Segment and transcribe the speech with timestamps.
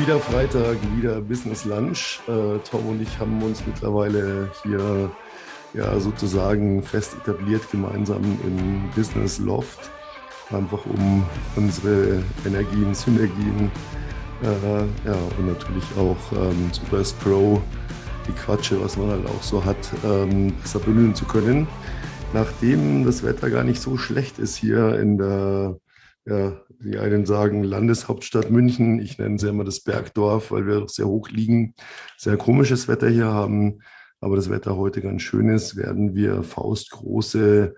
[0.00, 2.20] wieder Freitag, wieder Business Lunch.
[2.26, 5.10] Äh, Tom und ich haben uns mittlerweile hier
[5.74, 9.90] ja sozusagen fest etabliert gemeinsam im Business Loft,
[10.50, 11.22] einfach um
[11.54, 13.70] unsere Energien, Synergien
[14.42, 17.60] äh, ja, und natürlich auch ähm, Super Pro,
[18.26, 21.68] die Quatsche, was man halt auch so hat, ähm, besser bündeln zu können.
[22.32, 25.76] Nachdem das Wetter gar nicht so schlecht ist hier in der
[26.26, 31.06] ja, die einen sagen Landeshauptstadt München, ich nenne sie immer das Bergdorf, weil wir sehr
[31.06, 31.74] hoch liegen,
[32.16, 33.80] sehr komisches Wetter hier haben,
[34.20, 37.74] aber das Wetter heute ganz schön ist, werden wir faustgroße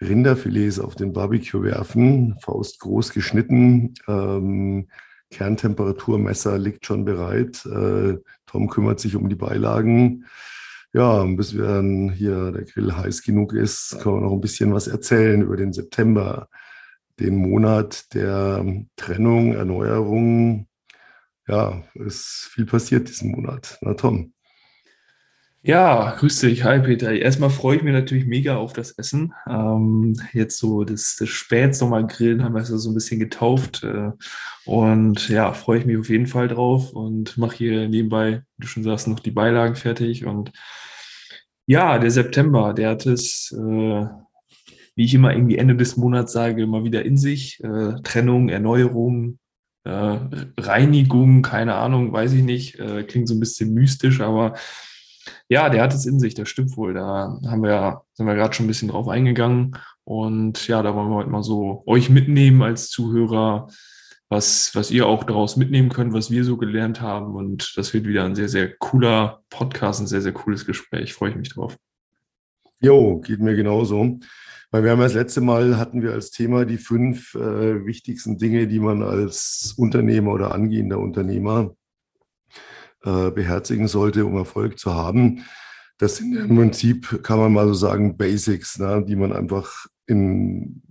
[0.00, 3.94] Rinderfilets auf den Barbecue werfen, faustgroß geschnitten.
[4.08, 4.88] Ähm,
[5.30, 7.64] Kerntemperaturmesser liegt schon bereit.
[7.66, 10.24] Äh, Tom kümmert sich um die Beilagen.
[10.92, 14.74] Ja, bis wir dann hier der Grill heiß genug ist, können wir noch ein bisschen
[14.74, 16.48] was erzählen über den September
[17.20, 18.64] den Monat der
[18.96, 20.66] Trennung, Erneuerung.
[21.46, 23.78] Ja, ist viel passiert diesen Monat.
[23.82, 24.32] Na Tom.
[25.62, 26.64] Ja, grüß dich.
[26.64, 27.12] Hi Peter.
[27.12, 29.34] Erstmal freue ich mich natürlich mega auf das Essen.
[29.46, 33.84] Ähm, jetzt so das, das Spätsommergrillen haben wir so ein bisschen getauft.
[33.84, 34.12] Äh,
[34.64, 38.66] und ja, freue ich mich auf jeden Fall drauf und mache hier nebenbei, wie du
[38.68, 40.24] schon sagst, noch die Beilagen fertig.
[40.24, 40.50] Und
[41.66, 44.06] ja, der September, der hat es äh,
[44.94, 47.62] wie ich immer irgendwie Ende des Monats sage, mal wieder in sich.
[47.62, 49.38] Äh, Trennung, Erneuerung,
[49.84, 50.18] äh,
[50.58, 52.78] Reinigung, keine Ahnung, weiß ich nicht.
[52.78, 54.54] Äh, klingt so ein bisschen mystisch, aber
[55.48, 56.94] ja, der hat es in sich, das stimmt wohl.
[56.94, 59.76] Da haben wir, sind wir gerade schon ein bisschen drauf eingegangen.
[60.04, 63.68] Und ja, da wollen wir heute mal so euch mitnehmen als Zuhörer,
[64.28, 67.34] was, was ihr auch daraus mitnehmen könnt, was wir so gelernt haben.
[67.34, 71.14] Und das wird wieder ein sehr, sehr cooler Podcast, ein sehr, sehr cooles Gespräch.
[71.14, 71.76] Freue ich mich drauf.
[72.80, 74.20] Jo, geht mir genauso.
[74.70, 78.68] Weil wir haben das letzte Mal hatten wir als Thema die fünf äh, wichtigsten Dinge,
[78.68, 81.74] die man als Unternehmer oder angehender Unternehmer
[83.04, 85.44] äh, beherzigen sollte, um Erfolg zu haben.
[85.98, 90.82] Das sind im Prinzip, kann man mal so sagen, Basics, ne, die man einfach in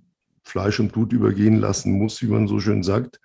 [0.43, 3.19] Fleisch und Blut übergehen lassen muss, wie man so schön sagt.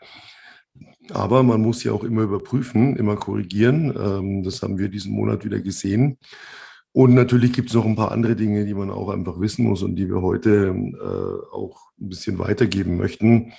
[1.11, 3.93] Aber man muss ja auch immer überprüfen, immer korrigieren.
[3.99, 6.19] Ähm, das haben wir diesen Monat wieder gesehen.
[6.97, 9.83] Und natürlich gibt es noch ein paar andere Dinge, die man auch einfach wissen muss
[9.83, 13.53] und die wir heute äh, auch ein bisschen weitergeben möchten.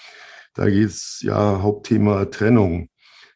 [0.53, 2.87] Da geht es ja Hauptthema Trennung.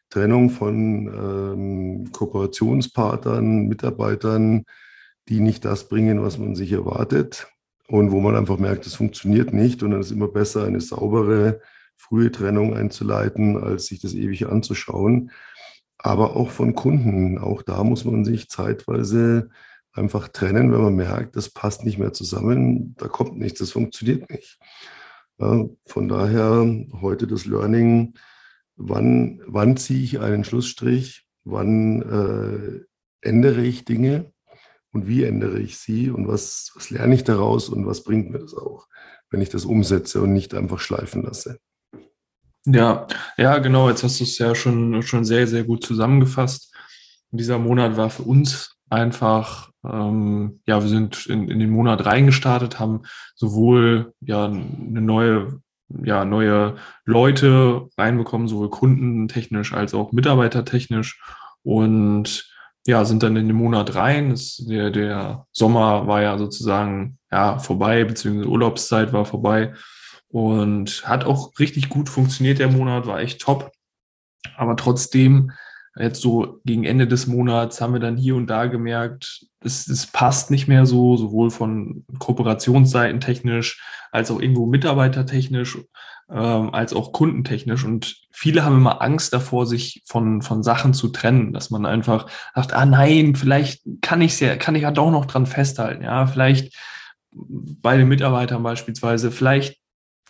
[0.08, 4.64] Trennung von ähm, Kooperationspartnern, Mitarbeitern,
[5.28, 7.48] die nicht das bringen, was man sich erwartet
[7.86, 9.82] und wo man einfach merkt, es funktioniert nicht.
[9.82, 11.60] Und dann ist immer besser, eine saubere,
[11.98, 15.30] frühe Trennung einzuleiten, als sich das ewig anzuschauen.
[15.98, 17.36] Aber auch von Kunden.
[17.36, 19.50] Auch da muss man sich zeitweise
[19.92, 24.30] einfach trennen, wenn man merkt, das passt nicht mehr zusammen, da kommt nichts, das funktioniert
[24.30, 24.58] nicht.
[25.38, 26.66] Ja, von daher
[27.00, 28.14] heute das Learning,
[28.76, 34.32] wann, wann ziehe ich einen Schlussstrich, wann äh, ändere ich Dinge
[34.92, 38.38] und wie ändere ich sie und was, was lerne ich daraus und was bringt mir
[38.38, 38.86] das auch,
[39.30, 41.58] wenn ich das umsetze und nicht einfach schleifen lasse.
[42.66, 43.06] Ja,
[43.38, 43.88] ja, genau.
[43.88, 46.74] Jetzt hast du es ja schon, schon sehr, sehr gut zusammengefasst.
[47.30, 52.78] Dieser Monat war für uns einfach, ähm, ja, wir sind in, in den Monat reingestartet,
[52.78, 53.02] haben
[53.34, 61.20] sowohl ja eine neue, ja, neue Leute reinbekommen, sowohl kundentechnisch als auch mitarbeitertechnisch
[61.62, 62.50] und
[62.86, 64.30] ja, sind dann in den Monat rein.
[64.30, 69.74] Das, der, der Sommer war ja sozusagen ja vorbei, beziehungsweise Urlaubszeit war vorbei
[70.28, 72.58] und hat auch richtig gut funktioniert.
[72.58, 73.72] Der Monat war echt top.
[74.56, 75.50] Aber trotzdem
[75.96, 80.06] Jetzt so gegen Ende des Monats haben wir dann hier und da gemerkt, es, es
[80.06, 85.78] passt nicht mehr so, sowohl von Kooperationsseiten technisch als auch irgendwo mitarbeitertechnisch,
[86.30, 87.84] ähm, als auch kundentechnisch.
[87.84, 92.26] Und viele haben immer Angst davor, sich von, von Sachen zu trennen, dass man einfach
[92.54, 96.04] sagt, ah nein, vielleicht kann ich ja, kann ich ja doch noch dran festhalten.
[96.04, 96.74] Ja, vielleicht
[97.32, 99.78] bei den Mitarbeitern beispielsweise, vielleicht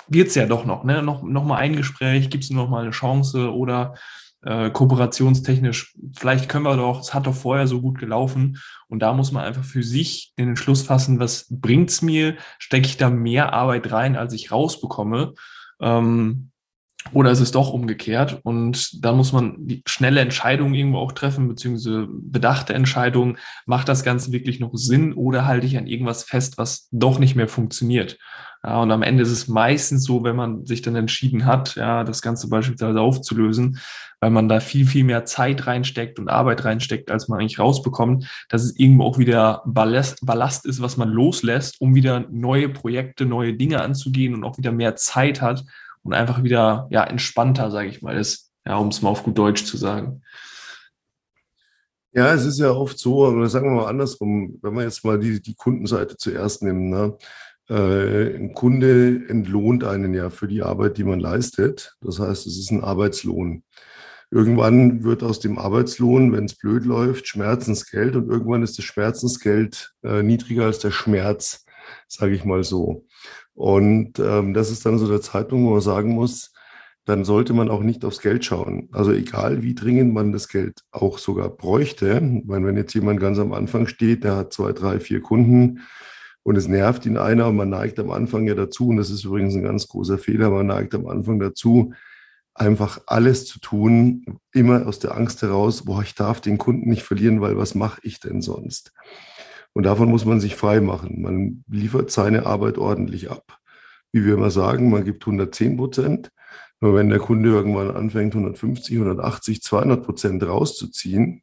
[0.09, 1.03] wird's ja doch noch, ne?
[1.03, 3.95] Noch, noch mal ein Gespräch, gibt's noch mal eine Chance oder
[4.43, 8.59] äh, kooperationstechnisch, vielleicht können wir doch, es hat doch vorher so gut gelaufen.
[8.89, 12.37] Und da muss man einfach für sich den Entschluss fassen, was bringt's mir?
[12.59, 15.35] Stecke ich da mehr Arbeit rein, als ich rausbekomme?
[15.81, 16.51] Ähm,
[17.13, 18.41] oder ist es doch umgekehrt?
[18.43, 23.39] Und da muss man die schnelle Entscheidung irgendwo auch treffen, beziehungsweise bedachte Entscheidung.
[23.67, 27.37] Macht das Ganze wirklich noch Sinn oder halte ich an irgendwas fest, was doch nicht
[27.37, 28.19] mehr funktioniert?
[28.63, 32.05] Ja, und am Ende ist es meistens so, wenn man sich dann entschieden hat, ja,
[32.05, 33.79] das Ganze beispielsweise aufzulösen,
[34.21, 38.29] weil man da viel, viel mehr Zeit reinsteckt und Arbeit reinsteckt, als man eigentlich rausbekommt,
[38.51, 43.25] dass es irgendwo auch wieder Ballast, Ballast ist, was man loslässt, um wieder neue Projekte,
[43.25, 45.65] neue Dinge anzugehen und auch wieder mehr Zeit hat
[46.03, 48.51] und einfach wieder ja entspannter, sage ich mal, ist.
[48.67, 50.21] ja, um es mal auf gut Deutsch zu sagen.
[52.13, 55.19] Ja, es ist ja oft so, oder sagen wir mal andersrum, wenn man jetzt mal
[55.19, 57.17] die, die Kundenseite zuerst nimmt, ne?
[57.71, 61.97] Äh, ein Kunde entlohnt einen ja für die Arbeit, die man leistet.
[62.01, 63.63] Das heißt, es ist ein Arbeitslohn.
[64.33, 69.93] Irgendwann wird aus dem Arbeitslohn, wenn es blöd läuft, Schmerzensgeld und irgendwann ist das Schmerzensgeld
[70.03, 71.65] äh, niedriger als der Schmerz,
[72.09, 73.07] sage ich mal so.
[73.55, 76.53] Und ähm, das ist dann so der Zeitpunkt, wo man sagen muss,
[77.05, 78.89] dann sollte man auch nicht aufs Geld schauen.
[78.93, 82.15] Also egal, wie dringend man das Geld auch sogar bräuchte.
[82.15, 85.81] Ich meine, wenn jetzt jemand ganz am Anfang steht, der hat zwei, drei, vier Kunden
[86.43, 89.25] und es nervt ihn einer und man neigt am Anfang ja dazu, und das ist
[89.25, 91.93] übrigens ein ganz großer Fehler, man neigt am Anfang dazu,
[92.55, 97.03] einfach alles zu tun, immer aus der Angst heraus, boah, ich darf den Kunden nicht
[97.03, 98.93] verlieren, weil was mache ich denn sonst?
[99.73, 101.23] Und davon muss man sich frei machen.
[101.23, 103.59] Man liefert seine Arbeit ordentlich ab.
[104.13, 106.33] Wie wir immer sagen, man gibt 110 Prozent.
[106.81, 111.43] Nur wenn der Kunde irgendwann anfängt, 150, 180, 200 Prozent rauszuziehen,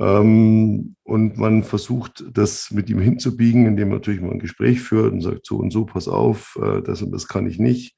[0.00, 5.22] und man versucht, das mit ihm hinzubiegen, indem man natürlich mal ein Gespräch führt und
[5.22, 7.96] sagt, so und so, pass auf, äh, das und das kann ich nicht.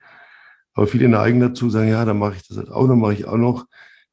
[0.73, 3.26] Aber viele neigen dazu, sagen, ja, dann mache ich das halt auch noch, mache ich
[3.26, 3.67] auch noch.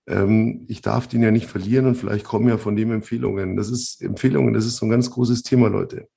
[0.05, 3.55] Ähm, ich darf den ja nicht verlieren und vielleicht kommen ja von dem Empfehlungen.
[3.55, 6.09] Das ist Empfehlungen, das ist so ein ganz großes Thema, Leute.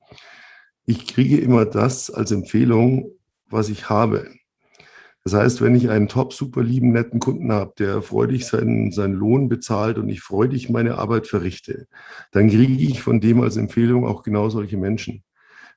[0.87, 3.13] Ich kriege immer das als Empfehlung,
[3.47, 4.29] was ich habe.
[5.25, 9.15] Das heißt, wenn ich einen top, super lieben, netten Kunden habe, der freudig seinen, seinen
[9.15, 11.87] Lohn bezahlt und ich freudig meine Arbeit verrichte,
[12.33, 15.23] dann kriege ich von dem als Empfehlung auch genau solche Menschen.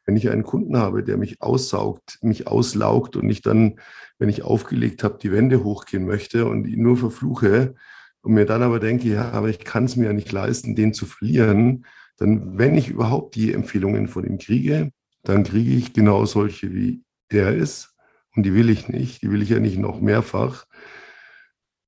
[0.05, 3.79] Wenn ich einen Kunden habe, der mich aussaugt, mich auslaugt und ich dann,
[4.17, 7.75] wenn ich aufgelegt habe, die Wände hochgehen möchte und ihn nur verfluche
[8.21, 10.93] und mir dann aber denke, ja, aber ich kann es mir ja nicht leisten, den
[10.93, 11.85] zu verlieren,
[12.17, 14.91] dann, wenn ich überhaupt die Empfehlungen von ihm kriege,
[15.23, 17.92] dann kriege ich genau solche, wie er ist
[18.35, 19.21] und die will ich nicht.
[19.21, 20.65] Die will ich ja nicht noch mehrfach.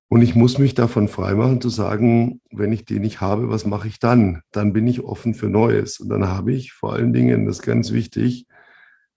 [0.07, 3.87] Und ich muss mich davon freimachen, zu sagen, wenn ich den nicht habe, was mache
[3.87, 4.41] ich dann?
[4.51, 5.99] Dann bin ich offen für Neues.
[5.99, 8.45] Und dann habe ich vor allen Dingen, das ist ganz wichtig,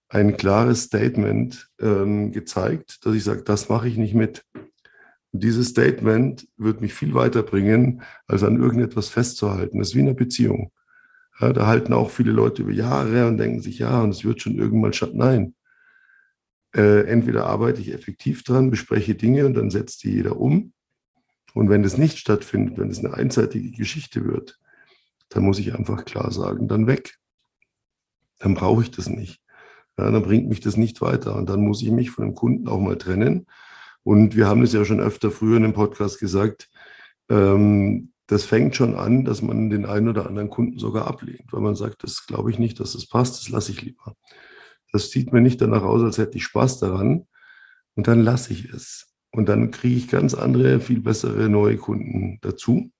[0.08, 4.44] ein klares Statement ähm, gezeigt, dass ich sage, das mache ich nicht mit.
[5.32, 9.78] Und dieses Statement wird mich viel weiterbringen, als an irgendetwas festzuhalten.
[9.78, 10.72] Das ist wie in einer Beziehung.
[11.38, 14.40] Ja, da halten auch viele Leute über Jahre und denken sich, ja, und es wird
[14.40, 15.14] schon irgendwann statt.
[15.14, 15.54] Nein,
[16.78, 20.72] äh, entweder arbeite ich effektiv dran, bespreche Dinge und dann setzt die jeder um.
[21.52, 24.60] Und wenn das nicht stattfindet, wenn es eine einseitige Geschichte wird,
[25.28, 27.18] dann muss ich einfach klar sagen, dann weg.
[28.38, 29.42] Dann brauche ich das nicht.
[29.98, 31.34] Ja, dann bringt mich das nicht weiter.
[31.34, 33.46] Und dann muss ich mich von dem Kunden auch mal trennen.
[34.04, 36.70] Und wir haben es ja schon öfter früher in dem Podcast gesagt,
[37.28, 41.60] ähm, das fängt schon an, dass man den einen oder anderen Kunden sogar ablehnt, weil
[41.60, 44.14] man sagt, das glaube ich nicht, dass das passt, das lasse ich lieber.
[44.92, 47.26] Das sieht mir nicht danach aus, als hätte ich Spaß daran.
[47.94, 49.14] Und dann lasse ich es.
[49.32, 52.90] Und dann kriege ich ganz andere, viel bessere neue Kunden dazu.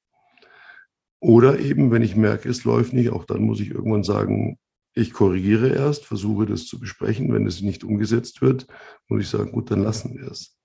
[1.20, 4.58] Oder eben, wenn ich merke, es läuft nicht, auch dann muss ich irgendwann sagen,
[4.94, 7.32] ich korrigiere erst, versuche das zu besprechen.
[7.32, 8.66] Wenn es nicht umgesetzt wird,
[9.08, 10.56] muss ich sagen, gut, dann lassen wir es.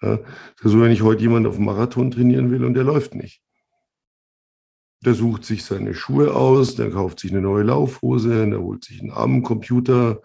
[0.00, 0.20] Ja,
[0.62, 3.42] so, wenn ich heute jemand auf dem Marathon trainieren will und der läuft nicht.
[5.04, 9.00] Der sucht sich seine Schuhe aus, der kauft sich eine neue Laufhose, der holt sich
[9.00, 10.20] einen Armencomputer,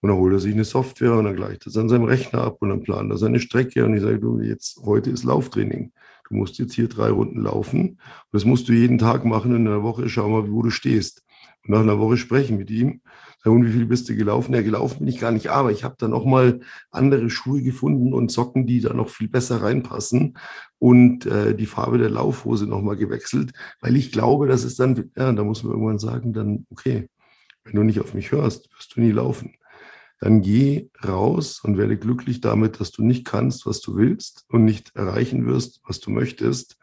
[0.00, 2.42] und dann holt er sich eine Software und dann gleicht er es an seinem Rechner
[2.42, 3.84] ab und dann plant er seine Strecke.
[3.84, 5.92] Und ich sage, du, jetzt, heute ist Lauftraining.
[6.28, 7.80] Du musst jetzt hier drei Runden laufen.
[7.80, 7.98] Und
[8.30, 9.56] das musst du jeden Tag machen.
[9.56, 11.24] In einer Woche schau mal, wo du stehst.
[11.64, 13.00] Und nach einer Woche sprechen mit ihm.
[13.42, 14.54] Sag, und wie viel bist du gelaufen?
[14.54, 16.60] Ja, gelaufen bin ich gar nicht, aber ich habe da nochmal
[16.92, 20.36] andere Schuhe gefunden und Socken, die da noch viel besser reinpassen
[20.78, 25.32] und äh, die Farbe der Laufhose nochmal gewechselt, weil ich glaube, dass es dann, ja,
[25.32, 27.08] da muss man irgendwann sagen, dann, okay,
[27.62, 29.54] wenn du nicht auf mich hörst, wirst du nie laufen
[30.20, 34.64] dann geh raus und werde glücklich damit, dass du nicht kannst, was du willst und
[34.64, 36.76] nicht erreichen wirst, was du möchtest.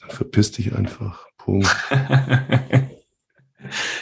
[0.00, 1.26] Dann verpiss dich einfach.
[1.38, 1.74] Punkt.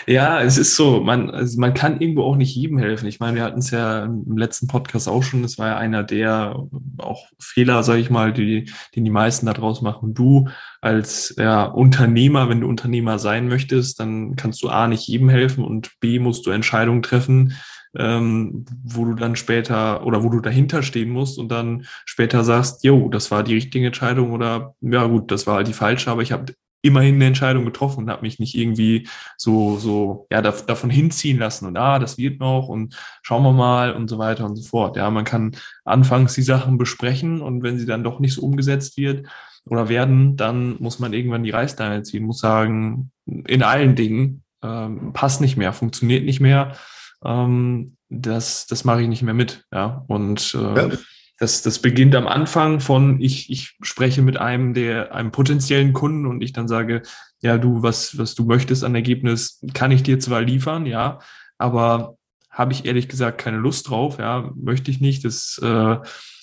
[0.07, 3.07] ja, es ist so, man, also man kann irgendwo auch nicht jedem helfen.
[3.07, 6.03] Ich meine, wir hatten es ja im letzten Podcast auch schon, es war ja einer
[6.03, 6.67] der
[6.99, 10.15] auch Fehler, sage ich mal, die, die die meisten daraus machen.
[10.15, 10.49] Du
[10.81, 15.65] als ja, Unternehmer, wenn du Unternehmer sein möchtest, dann kannst du A nicht jedem helfen
[15.65, 17.55] und B musst du Entscheidungen treffen,
[17.97, 22.85] ähm, wo du dann später oder wo du dahinter stehen musst und dann später sagst,
[22.85, 26.23] jo, das war die richtige Entscheidung oder ja gut, das war halt die falsche, aber
[26.23, 29.07] ich habe immerhin eine Entscheidung getroffen und habe mich nicht irgendwie
[29.37, 33.53] so, so, ja, da, davon hinziehen lassen und ah, das wird noch und schauen wir
[33.53, 34.97] mal und so weiter und so fort.
[34.97, 38.97] Ja, man kann anfangs die Sachen besprechen und wenn sie dann doch nicht so umgesetzt
[38.97, 39.27] wird
[39.67, 45.13] oder werden, dann muss man irgendwann die Reißleine ziehen, muss sagen, in allen Dingen ähm,
[45.13, 46.77] passt nicht mehr, funktioniert nicht mehr
[47.25, 49.65] ähm, das, das mache ich nicht mehr mit.
[49.73, 50.97] Ja, und äh, ja.
[51.39, 56.27] das, das beginnt am Anfang von, ich, ich spreche mit einem der, einem potenziellen Kunden
[56.27, 57.03] und ich dann sage,
[57.41, 61.21] ja, du, was, was du möchtest an Ergebnis, kann ich dir zwar liefern, ja,
[61.59, 62.17] aber
[62.51, 65.25] habe ich ehrlich gesagt keine Lust drauf, ja, möchte ich nicht.
[65.25, 65.97] Das äh,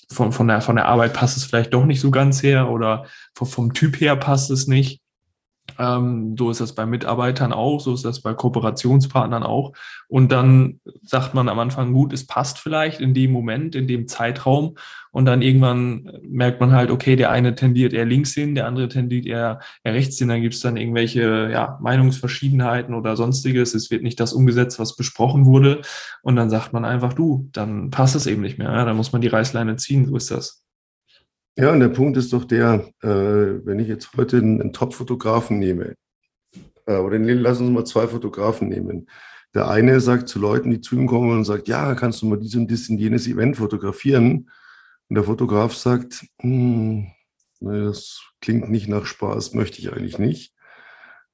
[0.10, 3.06] von, von, der, von der Arbeit passt es vielleicht doch nicht so ganz her oder
[3.36, 5.02] vom, vom Typ her passt es nicht.
[5.80, 9.74] Ähm, so ist das bei Mitarbeitern auch, so ist das bei Kooperationspartnern auch.
[10.08, 14.08] Und dann sagt man am Anfang, gut, es passt vielleicht in dem Moment, in dem
[14.08, 14.76] Zeitraum.
[15.12, 18.88] Und dann irgendwann merkt man halt, okay, der eine tendiert eher links hin, der andere
[18.88, 20.28] tendiert eher, eher rechts hin.
[20.28, 23.74] Dann gibt es dann irgendwelche ja, Meinungsverschiedenheiten oder sonstiges.
[23.74, 25.82] Es wird nicht das umgesetzt, was besprochen wurde.
[26.22, 28.72] Und dann sagt man einfach, du, dann passt es eben nicht mehr.
[28.72, 28.86] Ja?
[28.86, 30.06] Dann muss man die Reißleine ziehen.
[30.06, 30.67] So ist das.
[31.60, 35.58] Ja, und der Punkt ist doch der, äh, wenn ich jetzt heute einen, einen Top-Fotografen
[35.58, 35.96] nehme,
[36.86, 39.10] äh, oder lass uns mal zwei Fotografen nehmen.
[39.56, 42.38] Der eine sagt zu Leuten, die zu ihm kommen und sagt, ja, kannst du mal
[42.38, 44.52] dies und dies und jenes Event fotografieren?
[45.10, 47.08] Und der Fotograf sagt, hm,
[47.60, 50.54] das klingt nicht nach Spaß, möchte ich eigentlich nicht.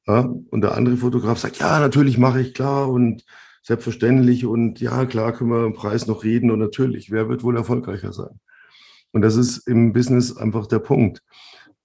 [0.07, 3.25] Ja, und der andere Fotograf sagt, ja, natürlich mache ich klar und
[3.61, 7.57] selbstverständlich und ja, klar können wir im Preis noch reden und natürlich, wer wird wohl
[7.57, 8.39] erfolgreicher sein?
[9.13, 11.23] Und das ist im Business einfach der Punkt.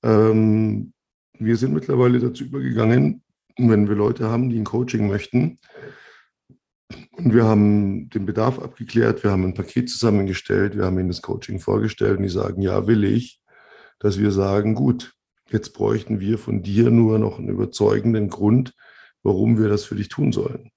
[0.02, 0.92] Ähm,
[1.38, 3.22] wir sind mittlerweile dazu übergegangen,
[3.56, 5.58] wenn wir Leute haben, die ein Coaching möchten,
[7.12, 11.20] und wir haben den Bedarf abgeklärt, wir haben ein Paket zusammengestellt, wir haben ihnen das
[11.20, 13.42] Coaching vorgestellt und die sagen, ja, will ich,
[13.98, 15.14] dass wir sagen, gut,
[15.50, 18.74] jetzt bräuchten wir von dir nur noch einen überzeugenden Grund,
[19.22, 20.70] warum wir das für dich tun sollen.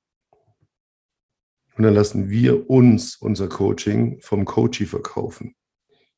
[1.77, 5.55] Und dann lassen wir uns unser Coaching vom Coachie verkaufen.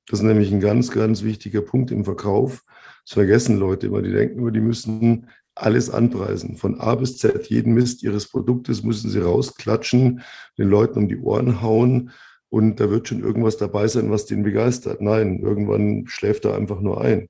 [0.07, 2.63] Das ist nämlich ein ganz, ganz wichtiger Punkt im Verkauf.
[3.05, 4.01] Das vergessen Leute immer.
[4.01, 6.57] Die denken immer, die müssen alles anpreisen.
[6.57, 10.22] Von A bis Z, jeden Mist ihres Produktes müssen sie rausklatschen,
[10.57, 12.12] den Leuten um die Ohren hauen
[12.53, 15.01] und da wird schon irgendwas dabei sein, was den begeistert.
[15.01, 17.27] Nein, irgendwann schläft er einfach nur ein.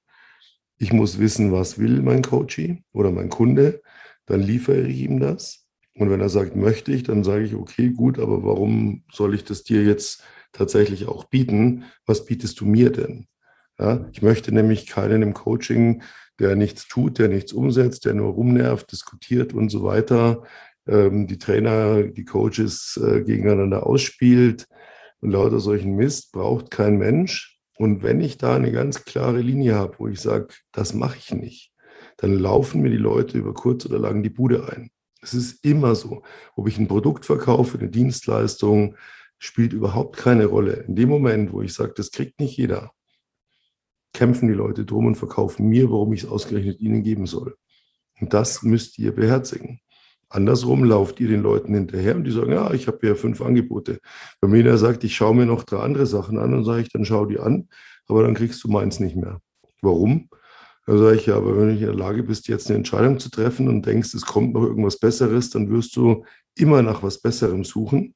[0.78, 3.82] Ich muss wissen, was will mein Coachie oder mein Kunde,
[4.26, 5.66] dann liefere ich ihm das.
[5.96, 9.46] Und wenn er sagt, möchte ich, dann sage ich, okay, gut, aber warum soll ich
[9.46, 10.24] das dir jetzt
[10.54, 11.84] tatsächlich auch bieten.
[12.06, 13.28] Was bietest du mir denn?
[13.80, 16.04] Ja, ich möchte nämlich keinen im Coaching,
[16.40, 20.44] der nichts tut, der nichts umsetzt, der nur rumnervt, diskutiert und so weiter,
[20.88, 24.68] ähm, die Trainer, die Coaches äh, gegeneinander ausspielt
[25.22, 27.60] und lauter solchen Mist braucht kein Mensch.
[27.78, 31.34] Und wenn ich da eine ganz klare Linie habe, wo ich sage, das mache ich
[31.34, 31.72] nicht,
[32.18, 34.92] dann laufen mir die Leute über kurz oder lang die Bude ein.
[35.22, 36.24] Es ist immer so,
[36.56, 38.96] ob ich ein Produkt verkaufe, eine Dienstleistung,
[39.44, 40.86] spielt überhaupt keine Rolle.
[40.88, 42.92] In dem Moment, wo ich sage, das kriegt nicht jeder,
[44.14, 47.58] kämpfen die Leute drum und verkaufen mir, warum ich es ausgerechnet ihnen geben soll.
[48.22, 49.82] Und das müsst ihr beherzigen.
[50.30, 54.00] Andersrum lauft ihr den Leuten hinterher und die sagen, ja, ich habe ja fünf Angebote.
[54.40, 56.90] Wenn mir der sagt, ich schaue mir noch drei andere Sachen an, dann sage ich,
[56.90, 57.68] dann schau die an,
[58.08, 59.42] aber dann kriegst du meins nicht mehr.
[59.82, 60.30] Warum?
[60.86, 63.30] Dann sage ich, ja, aber wenn du in der Lage bist, jetzt eine Entscheidung zu
[63.30, 66.24] treffen und denkst, es kommt noch irgendwas Besseres, dann wirst du
[66.56, 68.16] immer nach was Besserem suchen.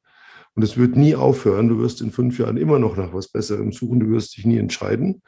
[0.58, 1.70] Und es wird nie aufhören.
[1.70, 4.00] Du wirst in fünf Jahren immer noch nach was Besserem suchen.
[4.00, 5.22] Du wirst dich nie entscheiden.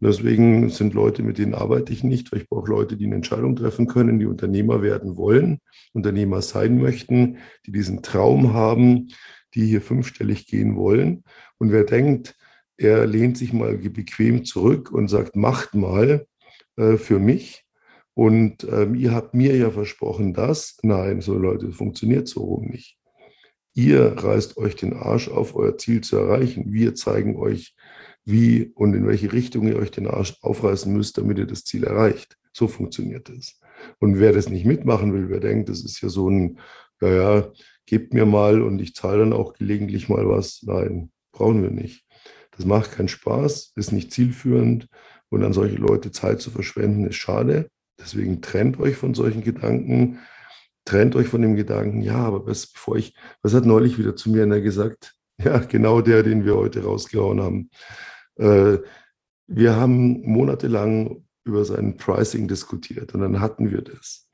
[0.00, 3.14] Und deswegen sind Leute, mit denen arbeite ich nicht, weil ich brauche Leute, die eine
[3.14, 5.60] Entscheidung treffen können, die Unternehmer werden wollen,
[5.92, 9.10] Unternehmer sein möchten, die diesen Traum haben,
[9.54, 11.22] die hier fünfstellig gehen wollen.
[11.58, 12.34] Und wer denkt,
[12.76, 16.26] er lehnt sich mal bequem zurück und sagt, macht mal
[16.74, 17.64] äh, für mich.
[18.14, 20.78] Und ähm, ihr habt mir ja versprochen, dass.
[20.82, 22.98] Nein, so Leute, funktioniert so rum nicht.
[23.74, 26.72] Ihr reißt euch den Arsch auf, euer Ziel zu erreichen.
[26.72, 27.74] Wir zeigen euch,
[28.24, 31.84] wie und in welche Richtung ihr euch den Arsch aufreißen müsst, damit ihr das Ziel
[31.84, 32.36] erreicht.
[32.52, 33.58] So funktioniert es.
[33.98, 36.58] Und wer das nicht mitmachen will, wer denkt, das ist ja so ein,
[37.00, 37.52] ja, ja,
[37.86, 40.62] gebt mir mal und ich zahle dann auch gelegentlich mal was.
[40.62, 42.04] Nein, brauchen wir nicht.
[42.56, 44.88] Das macht keinen Spaß, ist nicht zielführend
[45.30, 47.68] und an solche Leute Zeit zu verschwenden, ist schade.
[47.98, 50.18] Deswegen trennt euch von solchen Gedanken
[50.84, 54.30] trennt euch von dem Gedanken, ja, aber was, bevor ich, was hat neulich wieder zu
[54.30, 55.14] mir einer gesagt?
[55.42, 57.70] Ja, genau der, den wir heute rausgehauen haben.
[58.36, 58.78] Äh,
[59.48, 64.28] wir haben monatelang über sein Pricing diskutiert und dann hatten wir das.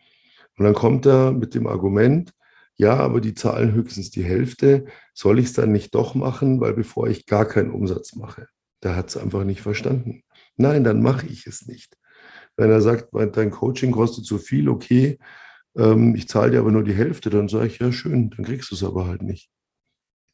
[0.59, 2.35] Und dann kommt er mit dem Argument,
[2.77, 4.87] ja, aber die zahlen höchstens die Hälfte.
[5.15, 8.47] Soll ich es dann nicht doch machen, weil bevor ich gar keinen Umsatz mache?
[8.83, 10.23] Der hat es einfach nicht verstanden.
[10.57, 11.97] Nein, dann mache ich es nicht.
[12.57, 15.19] Wenn er sagt, dein Coaching kostet so viel, okay,
[15.79, 18.71] ähm, ich zahle dir aber nur die Hälfte, dann sage ich, ja schön, dann kriegst
[18.71, 19.51] du es aber halt nicht.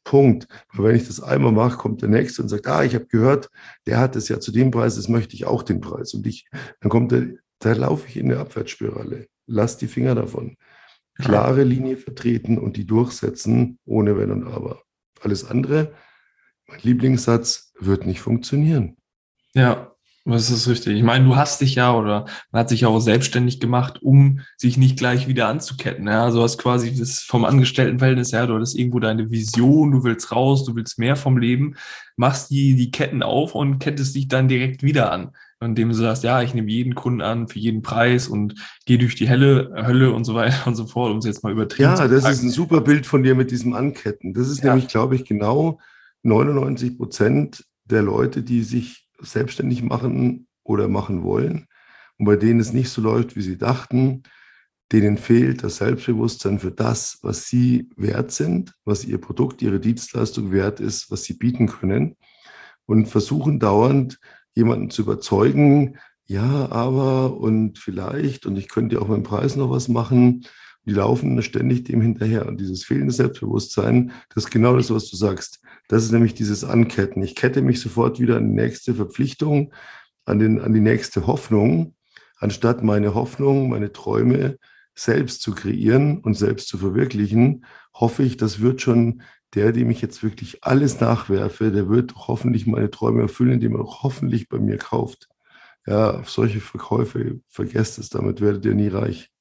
[0.03, 0.47] Punkt.
[0.73, 3.49] Weil wenn ich das einmal mache, kommt der Nächste und sagt, ah, ich habe gehört,
[3.87, 6.13] der hat es ja zu dem Preis, das möchte ich auch den Preis.
[6.13, 6.47] Und ich,
[6.81, 9.27] dann kommt der, da laufe ich in eine Abwärtsspirale.
[9.47, 10.57] Lass die Finger davon.
[11.15, 14.81] Klare Linie vertreten und die durchsetzen, ohne Wenn und Aber.
[15.21, 15.93] Alles andere
[16.67, 18.97] mein Lieblingssatz, wird nicht funktionieren.
[19.53, 19.94] Ja,
[20.33, 20.97] das ist richtig.
[20.97, 24.39] Ich meine, du hast dich ja oder man hat sich ja auch selbstständig gemacht, um
[24.57, 26.07] sich nicht gleich wieder anzuketten.
[26.07, 30.31] Ja, also hast quasi das vom Angestelltenverhältnis her, du hattest irgendwo deine Vision, du willst
[30.31, 31.75] raus, du willst mehr vom Leben,
[32.15, 35.29] machst die, die Ketten auf und kettest dich dann direkt wieder an.
[35.61, 38.55] Indem du sagst, ja, ich nehme jeden Kunden an für jeden Preis und
[38.85, 41.51] gehe durch die Helle, Hölle und so weiter und so fort, um es jetzt mal
[41.51, 44.33] übertrieben ja, zu Ja, das ist ein super Bild von dir mit diesem Anketten.
[44.33, 44.71] Das ist ja.
[44.71, 45.79] nämlich, glaube ich, genau
[46.23, 51.67] 99 Prozent der Leute, die sich selbstständig machen oder machen wollen
[52.17, 54.23] und bei denen es nicht so läuft, wie sie dachten,
[54.91, 60.51] denen fehlt das Selbstbewusstsein für das, was sie wert sind, was ihr Produkt, ihre Dienstleistung
[60.51, 62.15] wert ist, was sie bieten können
[62.85, 64.19] und versuchen dauernd
[64.53, 69.87] jemanden zu überzeugen, ja, aber und vielleicht und ich könnte auch beim Preis noch was
[69.87, 70.45] machen.
[70.85, 75.15] Die laufen ständig dem hinterher und dieses fehlende Selbstbewusstsein, das ist genau das, was du
[75.15, 75.61] sagst.
[75.87, 77.23] Das ist nämlich dieses Anketten.
[77.23, 79.73] Ich kette mich sofort wieder an die nächste Verpflichtung,
[80.25, 81.95] an, den, an die nächste Hoffnung,
[82.37, 84.57] anstatt meine Hoffnung, meine Träume
[84.95, 89.21] selbst zu kreieren und selbst zu verwirklichen, hoffe ich, das wird schon
[89.53, 93.81] der, dem ich jetzt wirklich alles nachwerfe, der wird hoffentlich meine Träume erfüllen, indem er
[93.81, 95.29] auch hoffentlich bei mir kauft.
[95.85, 99.31] Ja, auf solche Verkäufe vergesst es, damit werdet ihr nie reich.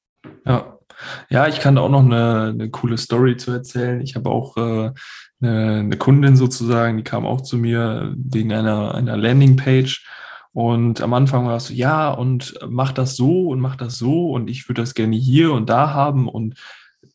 [0.45, 0.79] Ja,
[1.29, 4.01] ja, ich kann auch noch eine, eine coole Story zu erzählen.
[4.01, 4.93] Ich habe auch äh,
[5.41, 10.07] eine, eine Kundin sozusagen, die kam auch zu mir wegen einer, einer Landingpage.
[10.53, 14.31] Und am Anfang war es so, ja, und mach das so und mach das so
[14.31, 16.29] und ich würde das gerne hier und da haben.
[16.29, 16.55] Und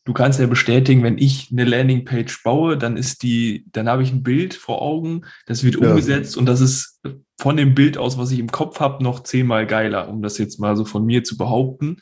[0.04, 4.12] du kannst ja bestätigen, wenn ich eine Landingpage baue, dann ist die, dann habe ich
[4.12, 5.88] ein Bild vor Augen, das wird ja.
[5.88, 7.00] umgesetzt und das ist
[7.40, 10.60] von dem Bild aus, was ich im Kopf habe, noch zehnmal geiler, um das jetzt
[10.60, 11.96] mal so von mir zu behaupten.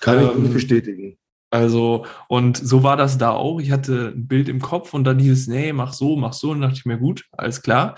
[0.00, 1.18] Kann ähm, ich bestätigen.
[1.54, 3.60] Also, und so war das da auch.
[3.60, 6.50] Ich hatte ein Bild im Kopf und dann dieses, nee, mach so, mach so.
[6.50, 7.94] Und dachte ich mir, gut, alles klar.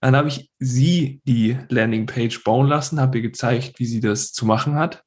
[0.00, 4.46] Dann habe ich sie die Landingpage bauen lassen, habe ihr gezeigt, wie sie das zu
[4.46, 5.02] machen hat.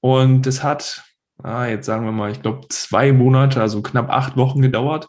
[0.00, 1.04] Und es hat,
[1.42, 5.08] ah, jetzt sagen wir mal, ich glaube, zwei Monate, also knapp acht Wochen gedauert,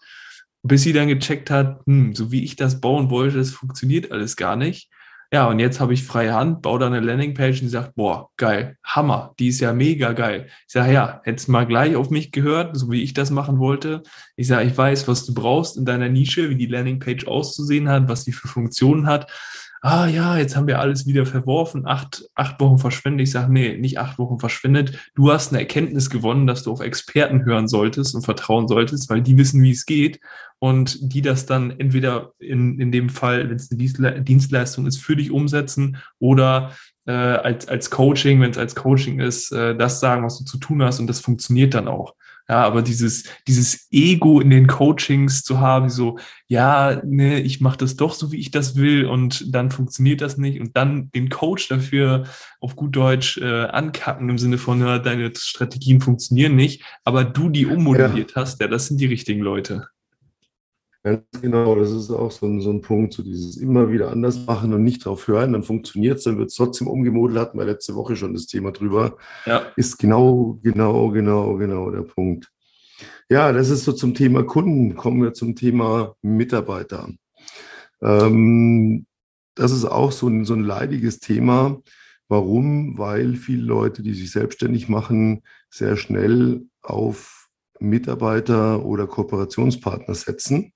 [0.63, 4.38] bis sie dann gecheckt hat, hm, so wie ich das bauen wollte, das funktioniert alles
[4.38, 4.89] gar nicht.
[5.34, 8.78] Ja, und jetzt habe ich freie Hand, baue da eine Landingpage und sagt, boah, geil,
[8.82, 10.48] Hammer, die ist ja mega geil.
[10.66, 14.04] Ich sage, ja, hättest mal gleich auf mich gehört, so wie ich das machen wollte.
[14.38, 18.08] Ich sage, ich weiß, was du brauchst in deiner Nische, wie die Landingpage auszusehen hat,
[18.08, 19.30] was sie für Funktionen hat
[19.88, 23.26] ah ja, jetzt haben wir alles wieder verworfen, acht, acht Wochen verschwendet.
[23.26, 25.12] Ich sage, nee, nicht acht Wochen verschwendet.
[25.15, 29.21] Du hast eine Erkenntnis gewonnen, dass du auf Experten hören solltest und vertrauen solltest, weil
[29.21, 30.19] die wissen, wie es geht
[30.60, 35.15] und die das dann entweder in, in dem Fall, wenn es eine Dienstleistung ist, für
[35.15, 36.73] dich umsetzen oder
[37.06, 40.58] äh, als, als Coaching, wenn es als Coaching ist, äh, das sagen, was du zu
[40.58, 42.13] tun hast und das funktioniert dann auch.
[42.49, 47.77] Ja, aber dieses, dieses Ego in den Coachings zu haben, so, ja, ne, ich mache
[47.77, 51.27] das doch so, wie ich das will und dann funktioniert das nicht und dann den
[51.29, 52.23] Coach dafür
[52.62, 57.49] auf gut Deutsch äh, ankacken im Sinne von, ja, deine Strategien funktionieren nicht, aber du
[57.49, 58.36] die ummodelliert ja.
[58.38, 59.89] hast, ja, das sind die richtigen Leute.
[61.08, 64.46] Ganz genau, das ist auch so ein, so ein Punkt, so dieses immer wieder anders
[64.46, 67.63] machen und nicht drauf hören, dann funktioniert es, dann wird es trotzdem umgemodelt, hatten wir
[67.63, 69.15] letzte Woche schon das Thema drüber.
[69.46, 69.72] Ja.
[69.78, 72.52] Ist genau, genau, genau, genau der Punkt.
[73.30, 74.98] Ja, das ist so zum Thema Kunden.
[74.98, 77.08] Kommen wir zum Thema Mitarbeiter.
[78.02, 79.06] Ähm,
[79.56, 81.82] das ist auch so ein, so ein leidiges Thema.
[82.28, 82.98] Warum?
[82.98, 87.48] Weil viele Leute, die sich selbstständig machen, sehr schnell auf
[87.80, 90.74] Mitarbeiter oder Kooperationspartner setzen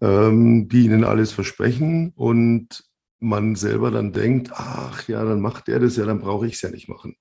[0.00, 2.84] ähm, die ihnen alles versprechen und
[3.18, 6.62] man selber dann denkt, ach ja, dann macht der das ja, dann brauche ich es
[6.62, 7.16] ja nicht machen.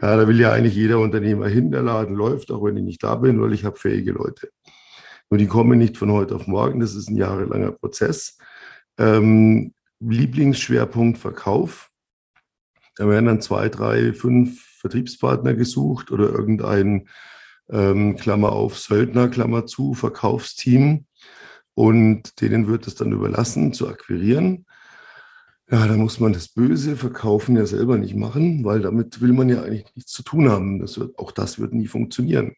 [0.00, 3.02] Ja, da will ja eigentlich jeder Unternehmer hin, der Laden läuft, auch wenn ich nicht
[3.02, 4.50] da bin, weil ich habe fähige Leute.
[5.30, 8.38] Nur die kommen nicht von heute auf morgen, das ist ein jahrelanger Prozess.
[8.98, 11.90] Ähm, Lieblingsschwerpunkt Verkauf.
[12.96, 17.08] Da werden dann zwei, drei, fünf Vertriebspartner gesucht oder irgendein
[17.70, 21.06] ähm, Klammer auf Söldner, Klammer zu, Verkaufsteam
[21.74, 24.66] und denen wird es dann überlassen zu akquirieren.
[25.70, 29.48] Ja, da muss man das böse Verkaufen ja selber nicht machen, weil damit will man
[29.48, 30.80] ja eigentlich nichts zu tun haben.
[30.80, 32.54] Das wird, auch das wird nie funktionieren.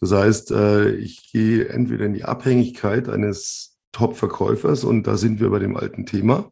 [0.00, 5.50] Das heißt, äh, ich gehe entweder in die Abhängigkeit eines Top-Verkäufers und da sind wir
[5.50, 6.50] bei dem alten Thema.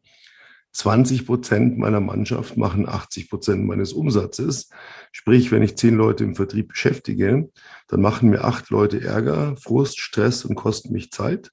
[0.73, 4.71] 20 Prozent meiner Mannschaft machen 80 Prozent meines Umsatzes.
[5.11, 7.51] Sprich, wenn ich zehn Leute im Vertrieb beschäftige,
[7.89, 11.51] dann machen mir acht Leute Ärger, Frust, Stress und kosten mich Zeit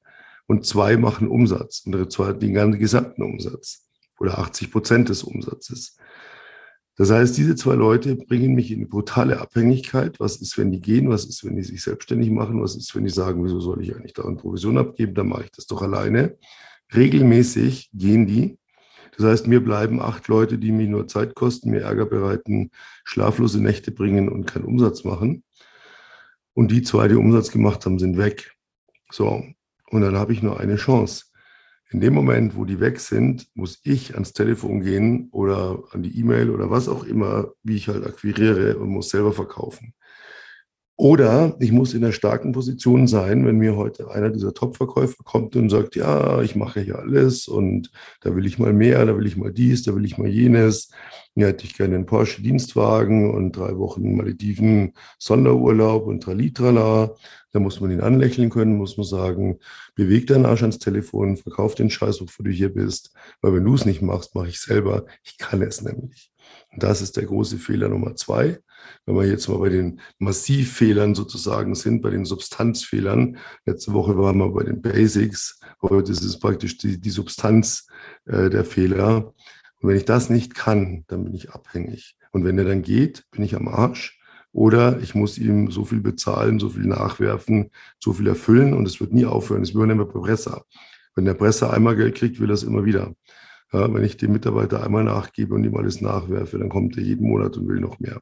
[0.49, 3.87] und zwei machen Umsatz und zwei den ganzen gesamten Umsatz
[4.19, 5.95] oder 80 Prozent des Umsatzes.
[6.95, 10.19] Das heißt, diese zwei Leute bringen mich in eine brutale Abhängigkeit.
[10.19, 11.07] Was ist, wenn die gehen?
[11.07, 12.61] Was ist, wenn die sich selbstständig machen?
[12.61, 15.13] Was ist, wenn die sagen, wieso soll ich eigentlich da eine Provision abgeben?
[15.13, 16.35] Dann mache ich das doch alleine.
[16.95, 18.57] regelmäßig gehen die.
[19.15, 22.71] Das heißt, mir bleiben acht Leute, die mich nur Zeit kosten, mir Ärger bereiten,
[23.03, 25.43] schlaflose Nächte bringen und keinen Umsatz machen.
[26.55, 28.55] Und die zwei, die Umsatz gemacht haben, sind weg.
[29.11, 29.43] So,
[29.89, 31.25] und dann habe ich nur eine Chance.
[31.91, 36.19] In dem Moment, wo die weg sind, muss ich ans Telefon gehen oder an die
[36.19, 39.93] E-Mail oder was auch immer, wie ich halt akquiriere und muss selber verkaufen.
[40.99, 45.55] Oder ich muss in einer starken Position sein, wenn mir heute einer dieser Top-Verkäufer kommt
[45.55, 49.25] und sagt, ja, ich mache hier alles und da will ich mal mehr, da will
[49.25, 50.91] ich mal dies, da will ich mal jenes.
[51.35, 57.15] Hier hätte ich gerne einen Porsche Dienstwagen und drei Wochen Malediven Sonderurlaub und Tralitrala.
[57.53, 59.59] Da muss man ihn anlächeln können, muss man sagen,
[59.95, 63.13] beweg deinen Arsch ans Telefon, verkauf den Scheiß, wofür du hier bist.
[63.41, 65.05] Weil wenn du es nicht machst, mache ich selber.
[65.23, 66.29] Ich kann es nämlich.
[66.73, 68.59] Und das ist der große Fehler Nummer zwei
[69.05, 73.37] wenn wir jetzt mal bei den Massivfehlern sozusagen sind, bei den Substanzfehlern.
[73.65, 77.87] Letzte Woche waren wir bei den Basics, heute ist es praktisch die, die Substanz
[78.25, 79.33] äh, der Fehler.
[79.81, 82.17] Und wenn ich das nicht kann, dann bin ich abhängig.
[82.31, 84.19] Und wenn er dann geht, bin ich am Arsch.
[84.51, 88.99] Oder ich muss ihm so viel bezahlen, so viel nachwerfen, so viel erfüllen und es
[88.99, 89.61] wird nie aufhören.
[89.61, 90.65] Es wird immer bei Presser.
[91.15, 93.13] Wenn der Presser einmal Geld kriegt, will er es immer wieder.
[93.71, 97.27] Ja, wenn ich dem Mitarbeiter einmal nachgebe und ihm alles nachwerfe, dann kommt er jeden
[97.27, 98.19] Monat und will noch mehr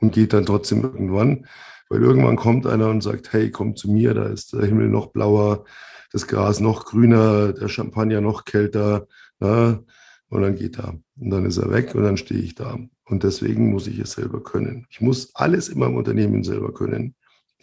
[0.00, 1.46] und geht dann trotzdem irgendwann,
[1.88, 5.08] weil irgendwann kommt einer und sagt, hey, komm zu mir, da ist der Himmel noch
[5.08, 5.64] blauer,
[6.12, 9.06] das Gras noch grüner, der Champagner noch kälter,
[9.38, 9.80] na,
[10.28, 10.98] und dann geht er.
[11.18, 12.78] Und dann ist er weg und dann stehe ich da.
[13.04, 14.86] Und deswegen muss ich es selber können.
[14.90, 17.14] Ich muss alles in meinem Unternehmen selber können,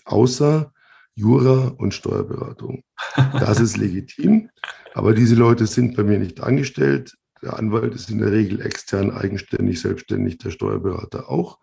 [0.05, 0.73] außer
[1.15, 2.83] Jura und Steuerberatung.
[3.39, 4.49] Das ist legitim,
[4.93, 7.17] aber diese Leute sind bei mir nicht angestellt.
[7.41, 11.59] Der Anwalt ist in der Regel extern, eigenständig, selbstständig, der Steuerberater auch.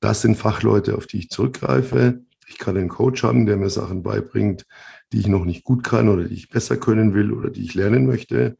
[0.00, 2.24] Das sind Fachleute, auf die ich zurückgreife.
[2.48, 4.66] Ich kann einen Coach haben, der mir Sachen beibringt,
[5.12, 7.74] die ich noch nicht gut kann oder die ich besser können will oder die ich
[7.74, 8.56] lernen möchte.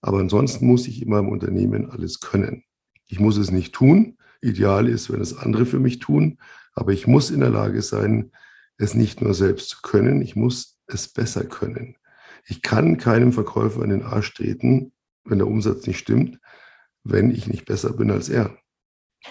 [0.00, 2.64] Aber ansonsten muss ich in meinem Unternehmen alles können.
[3.06, 4.18] Ich muss es nicht tun.
[4.40, 6.38] Ideal ist, wenn es andere für mich tun.
[6.74, 8.32] Aber ich muss in der Lage sein,
[8.76, 11.96] es nicht nur selbst zu können, ich muss es besser können.
[12.46, 14.92] Ich kann keinem Verkäufer in den Arsch treten,
[15.24, 16.38] wenn der Umsatz nicht stimmt,
[17.04, 18.56] wenn ich nicht besser bin als er.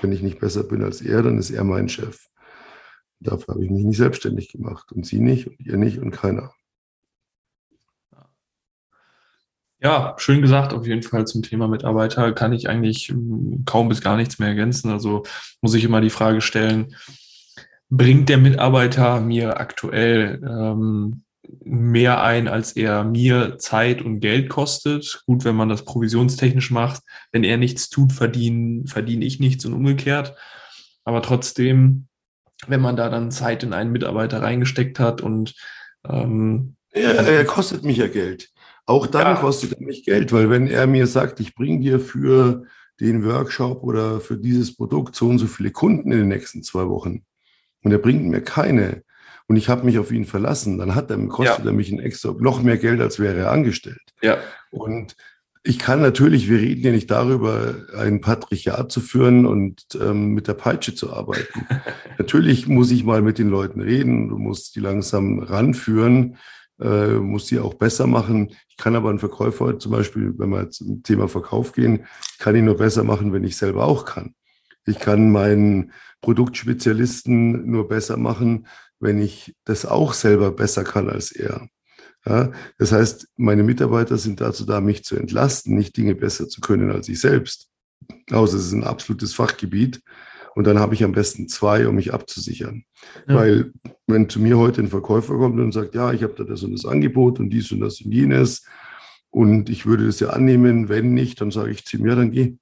[0.01, 2.27] Wenn ich nicht besser bin als er, dann ist er mein Chef.
[3.19, 6.53] Dafür habe ich mich nicht selbstständig gemacht und sie nicht und ihr nicht und keiner.
[9.81, 14.01] Ja, schön gesagt, auf jeden Fall zum Thema Mitarbeiter kann ich eigentlich hm, kaum bis
[14.01, 14.91] gar nichts mehr ergänzen.
[14.91, 15.23] Also
[15.61, 16.95] muss ich immer die Frage stellen,
[17.89, 21.23] bringt der Mitarbeiter mir aktuell ähm,
[21.63, 25.23] mehr ein, als er mir Zeit und Geld kostet.
[25.25, 27.01] Gut, wenn man das provisionstechnisch macht.
[27.31, 30.35] Wenn er nichts tut, verdiene, verdiene ich nichts und umgekehrt.
[31.03, 32.07] Aber trotzdem,
[32.67, 35.55] wenn man da dann Zeit in einen Mitarbeiter reingesteckt hat und
[36.07, 38.49] ähm, ja, er kostet mich ja Geld.
[38.85, 39.35] Auch dann ja.
[39.35, 42.65] kostet er mich Geld, weil wenn er mir sagt, ich bringe dir für
[42.99, 46.87] den Workshop oder für dieses Produkt so und so viele Kunden in den nächsten zwei
[46.87, 47.23] Wochen
[47.83, 49.03] und er bringt mir keine,
[49.49, 51.71] und ich habe mich auf ihn verlassen, dann hat er, kostet ja.
[51.71, 54.13] er mich ein extra noch mehr Geld, als wäre er angestellt.
[54.21, 54.37] Ja.
[54.69, 55.15] Und
[55.63, 60.47] ich kann natürlich, wir reden ja nicht darüber, ein Patriarchat zu führen und ähm, mit
[60.47, 61.65] der Peitsche zu arbeiten.
[62.19, 66.37] natürlich muss ich mal mit den Leuten reden, du musst die langsam ranführen,
[66.79, 68.51] äh, muss die auch besser machen.
[68.69, 72.05] Ich kann aber einen Verkäufer zum Beispiel, wenn wir zum Thema Verkauf gehen,
[72.37, 74.35] kann ihn nur besser machen, wenn ich selber auch kann.
[74.85, 78.67] Ich kann meinen Produktspezialisten nur besser machen,
[78.99, 81.67] wenn ich das auch selber besser kann als er.
[82.25, 86.59] Ja, das heißt, meine Mitarbeiter sind dazu da, mich zu entlasten, nicht Dinge besser zu
[86.59, 87.69] können als ich selbst.
[88.31, 90.01] Außer es ist ein absolutes Fachgebiet.
[90.55, 92.83] Und dann habe ich am besten zwei, um mich abzusichern.
[93.27, 93.35] Ja.
[93.35, 93.71] Weil
[94.07, 96.73] wenn zu mir heute ein Verkäufer kommt und sagt, ja, ich habe da das und
[96.73, 98.65] das Angebot und dies und das und jenes
[99.31, 102.31] und ich würde das ja annehmen, wenn nicht, dann sage ich zu ihm, ja, dann
[102.31, 102.57] geh.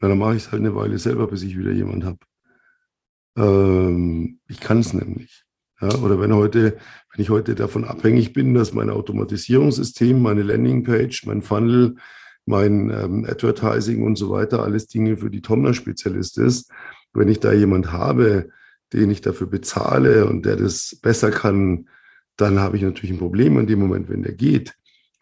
[0.00, 2.18] Ja, dann mache ich es halt eine Weile selber, bis ich wieder jemand habe.
[3.36, 5.44] Ähm, ich kann es nämlich.
[5.80, 6.76] Ja, oder wenn heute,
[7.12, 11.96] wenn ich heute davon abhängig bin, dass mein Automatisierungssystem, meine Landingpage, mein Funnel,
[12.46, 16.70] mein ähm, Advertising und so weiter alles Dinge für die Tomner-Spezialist ist,
[17.12, 18.50] wenn ich da jemand habe,
[18.92, 21.88] den ich dafür bezahle und der das besser kann,
[22.36, 24.74] dann habe ich natürlich ein Problem in dem Moment, wenn der geht.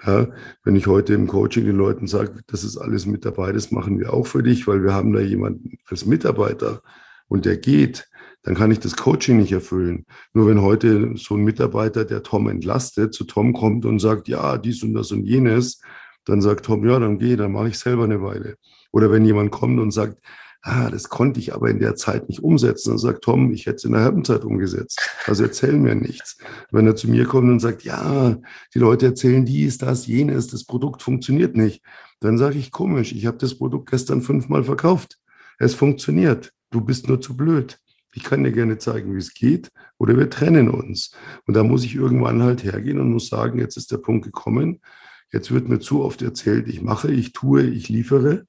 [0.04, 0.28] Ja,
[0.64, 4.00] wenn ich heute im Coaching den Leuten sage, das ist alles mit dabei, das machen
[4.00, 6.82] wir auch für dich, weil wir haben da jemanden als Mitarbeiter
[7.28, 8.08] und der geht,
[8.42, 10.04] dann kann ich das Coaching nicht erfüllen.
[10.32, 14.58] Nur wenn heute so ein Mitarbeiter, der Tom entlastet, zu Tom kommt und sagt, ja,
[14.58, 15.80] dies und das und jenes,
[16.24, 18.56] dann sagt Tom, ja, dann geh, dann mache ich selber eine Weile.
[18.92, 20.18] Oder wenn jemand kommt und sagt,
[20.62, 22.90] ah, das konnte ich aber in der Zeit nicht umsetzen.
[22.90, 25.00] Dann sagt Tom, ich hätte es in der halben Zeit umgesetzt.
[25.26, 26.38] Also erzähl mir nichts.
[26.70, 28.36] Wenn er zu mir kommt und sagt, ja,
[28.74, 31.82] die Leute erzählen dies, das, jenes, das Produkt funktioniert nicht,
[32.20, 35.18] dann sage ich, komisch, ich habe das Produkt gestern fünfmal verkauft.
[35.58, 36.52] Es funktioniert.
[36.70, 37.78] Du bist nur zu blöd.
[38.14, 41.12] Ich kann dir gerne zeigen, wie es geht, oder wir trennen uns.
[41.46, 44.80] Und da muss ich irgendwann halt hergehen und muss sagen, jetzt ist der Punkt gekommen.
[45.32, 48.46] Jetzt wird mir zu oft erzählt, ich mache, ich tue, ich liefere.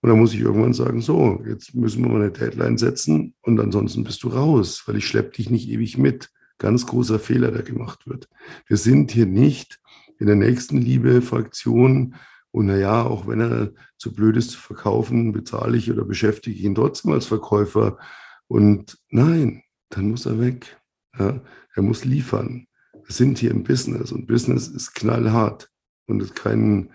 [0.00, 3.58] Und dann muss ich irgendwann sagen, so, jetzt müssen wir mal eine Deadline setzen und
[3.58, 6.30] ansonsten bist du raus, weil ich schleppe dich nicht ewig mit.
[6.58, 8.28] Ganz großer Fehler, der gemacht wird.
[8.66, 9.80] Wir sind hier nicht
[10.18, 12.14] in der nächsten Liebe-Fraktion
[12.50, 16.74] und naja, auch wenn er zu blöd ist zu verkaufen, bezahle ich oder beschäftige ihn
[16.74, 17.98] trotzdem als Verkäufer.
[18.48, 20.80] Und nein, dann muss er weg.
[21.18, 21.40] Ja,
[21.74, 22.66] er muss liefern.
[22.92, 25.70] Wir sind hier im Business und Business ist knallhart
[26.06, 26.90] und ist kein,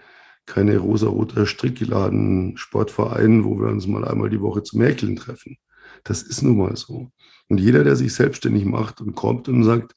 [0.45, 5.57] keine rosa-roter Strickgeladen Sportverein, wo wir uns mal einmal die Woche zum Mäkeln treffen.
[6.03, 7.11] Das ist nun mal so.
[7.49, 9.95] Und jeder, der sich selbstständig macht und kommt und sagt,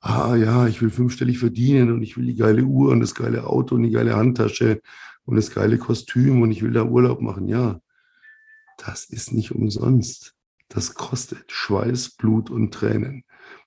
[0.00, 3.46] ah ja, ich will fünfstellig verdienen und ich will die geile Uhr und das geile
[3.46, 4.80] Auto und die geile Handtasche
[5.24, 7.80] und das geile Kostüm und ich will da Urlaub machen, ja,
[8.78, 10.34] das ist nicht umsonst.
[10.74, 13.24] Das kostet Schweiß, Blut und Tränen.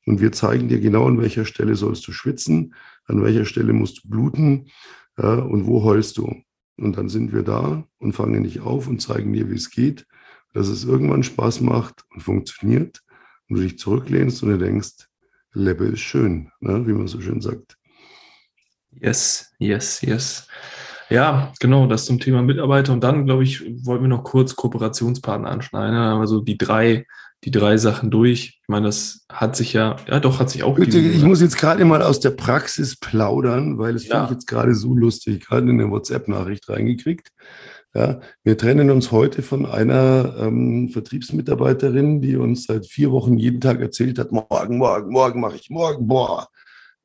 [0.08, 2.74] Und wir zeigen dir genau, an welcher Stelle sollst du schwitzen,
[3.06, 4.72] an welcher Stelle musst du bluten
[5.18, 6.42] ja, und wo heulst du.
[6.78, 10.08] Und dann sind wir da und fangen nicht auf und zeigen dir, wie es geht,
[10.54, 13.04] dass es irgendwann Spaß macht und funktioniert
[13.48, 15.08] und du dich zurücklehnst und du denkst,
[15.54, 17.78] Level ist schön, ne, wie man so schön sagt.
[18.92, 20.48] Yes, yes, yes.
[21.10, 22.94] Ja, genau, das zum Thema Mitarbeiter.
[22.94, 25.96] Und dann, glaube ich, wollten wir noch kurz Kooperationspartner anschneiden.
[25.96, 27.06] Also die drei,
[27.44, 28.60] die drei Sachen durch.
[28.62, 30.76] Ich meine, das hat sich ja, ja doch, hat sich auch.
[30.76, 34.16] Bitte, ich muss jetzt gerade mal aus der Praxis plaudern, weil es ja.
[34.16, 37.30] finde ich jetzt gerade so lustig, gerade in eine WhatsApp-Nachricht reingekriegt.
[37.94, 43.62] Ja, wir trennen uns heute von einer ähm, Vertriebsmitarbeiterin, die uns seit vier Wochen jeden
[43.62, 46.50] Tag erzählt hat, morgen, morgen, morgen mache ich, morgen, boah,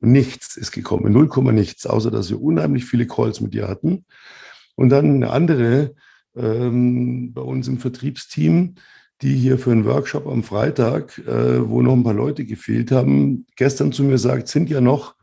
[0.01, 4.05] Nichts ist gekommen, 0, nichts, außer dass wir unheimlich viele Calls mit ihr hatten.
[4.75, 5.93] Und dann eine andere
[6.35, 8.75] ähm, bei uns im Vertriebsteam,
[9.21, 13.45] die hier für einen Workshop am Freitag, äh, wo noch ein paar Leute gefehlt haben,
[13.55, 15.15] gestern zu mir sagt, sind ja noch,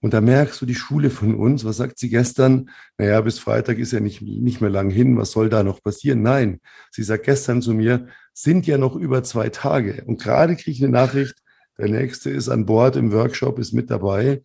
[0.00, 2.68] und da merkst du die Schule von uns, was sagt sie gestern?
[2.98, 6.20] Naja, bis Freitag ist ja nicht, nicht mehr lang hin, was soll da noch passieren?
[6.22, 10.04] Nein, sie sagt gestern zu mir, sind ja noch über zwei Tage.
[10.04, 11.36] Und gerade kriege ich eine Nachricht,
[11.78, 14.42] der nächste ist an Bord im Workshop, ist mit dabei,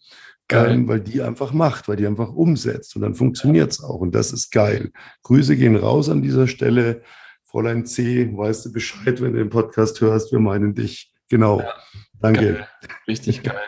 [0.52, 4.16] ähm, weil die einfach macht, weil die einfach umsetzt und dann funktioniert es auch und
[4.16, 4.92] das ist geil.
[5.24, 7.04] Grüße gehen raus an dieser Stelle.
[7.44, 11.14] Fräulein C, weißt du Bescheid, wenn du den Podcast hörst, wir meinen dich.
[11.30, 11.60] Genau.
[11.60, 11.74] Ja,
[12.20, 12.54] Danke.
[12.54, 12.68] Geil.
[13.08, 13.60] Richtig geil.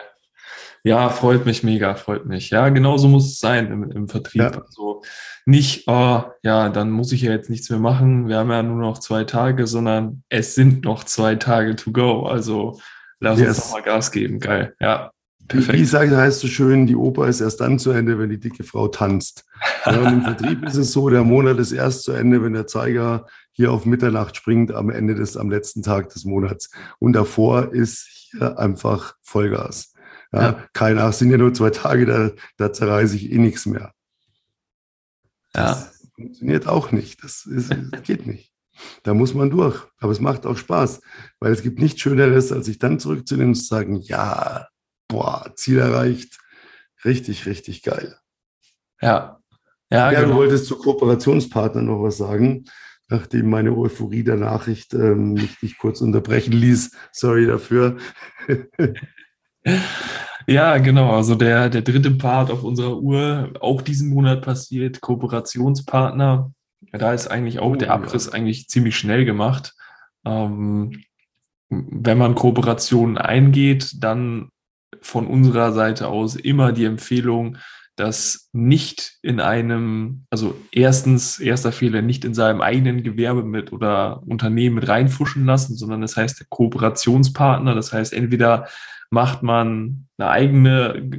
[0.84, 2.50] Ja, freut mich mega, freut mich.
[2.50, 4.42] Ja, genau so muss es sein im, im Vertrieb.
[4.42, 4.50] Ja.
[4.50, 5.02] Also
[5.46, 8.28] nicht, oh, ja, dann muss ich ja jetzt nichts mehr machen.
[8.28, 12.26] Wir haben ja nur noch zwei Tage, sondern es sind noch zwei Tage to go.
[12.26, 12.80] Also
[13.22, 13.48] Lass yes.
[13.48, 14.40] uns nochmal Gas geben.
[14.40, 14.74] Geil.
[14.80, 15.12] Ja.
[15.46, 15.78] Perfekt.
[15.78, 18.64] Wie sagt, heißt so schön, die Oper ist erst dann zu Ende, wenn die dicke
[18.64, 19.44] Frau tanzt.
[19.86, 22.66] Ja, und Im Vertrieb ist es so, der Monat ist erst zu Ende, wenn der
[22.66, 26.70] Zeiger hier auf Mitternacht springt am Ende des, am letzten Tag des Monats.
[26.98, 29.94] Und davor ist hier einfach Vollgas.
[30.32, 30.64] Ja, ja.
[30.72, 33.92] Kein Ach, sind ja nur zwei Tage, da, da zerreiße ich eh nichts mehr.
[35.54, 35.68] Ja.
[35.68, 37.22] Das funktioniert auch nicht.
[37.22, 38.51] Das, ist, das geht nicht.
[39.02, 39.80] Da muss man durch.
[39.98, 41.00] Aber es macht auch Spaß,
[41.40, 44.68] weil es gibt nichts Schöneres, als sich dann zurückzunehmen und zu sagen, ja,
[45.08, 46.38] boah, Ziel erreicht.
[47.04, 48.16] Richtig, richtig geil.
[49.00, 49.40] Ja.
[49.90, 50.34] Ja, ja genau.
[50.34, 52.64] du wolltest zu Kooperationspartnern noch was sagen,
[53.08, 56.92] nachdem meine Euphorie der Nachricht ähm, mich, mich kurz unterbrechen ließ.
[57.12, 57.98] Sorry dafür.
[60.46, 61.14] Ja, genau.
[61.14, 66.52] Also der, der dritte Part auf unserer Uhr, auch diesen Monat passiert, Kooperationspartner.
[66.92, 68.32] Da ist eigentlich auch oh, der Abriss ja.
[68.32, 69.74] eigentlich ziemlich schnell gemacht.
[70.24, 71.02] Ähm,
[71.70, 74.50] wenn man Kooperationen eingeht, dann
[75.00, 77.56] von unserer Seite aus immer die Empfehlung,
[77.96, 84.22] das nicht in einem, also erstens, erster Fehler, nicht in seinem eigenen Gewerbe mit oder
[84.26, 87.74] Unternehmen mit reinfuschen lassen, sondern das heißt der Kooperationspartner.
[87.74, 88.66] Das heißt, entweder
[89.10, 91.10] macht man eine eigene,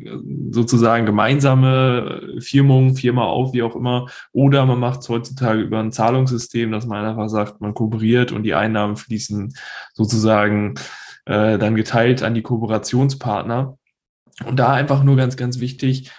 [0.49, 5.91] sozusagen gemeinsame Firmung, Firma auf, wie auch immer, oder man macht es heutzutage über ein
[5.91, 9.53] Zahlungssystem, dass man einfach sagt, man kooperiert und die Einnahmen fließen
[9.93, 10.73] sozusagen
[11.25, 13.77] äh, dann geteilt an die Kooperationspartner.
[14.43, 16.11] Und da einfach nur ganz, ganz wichtig,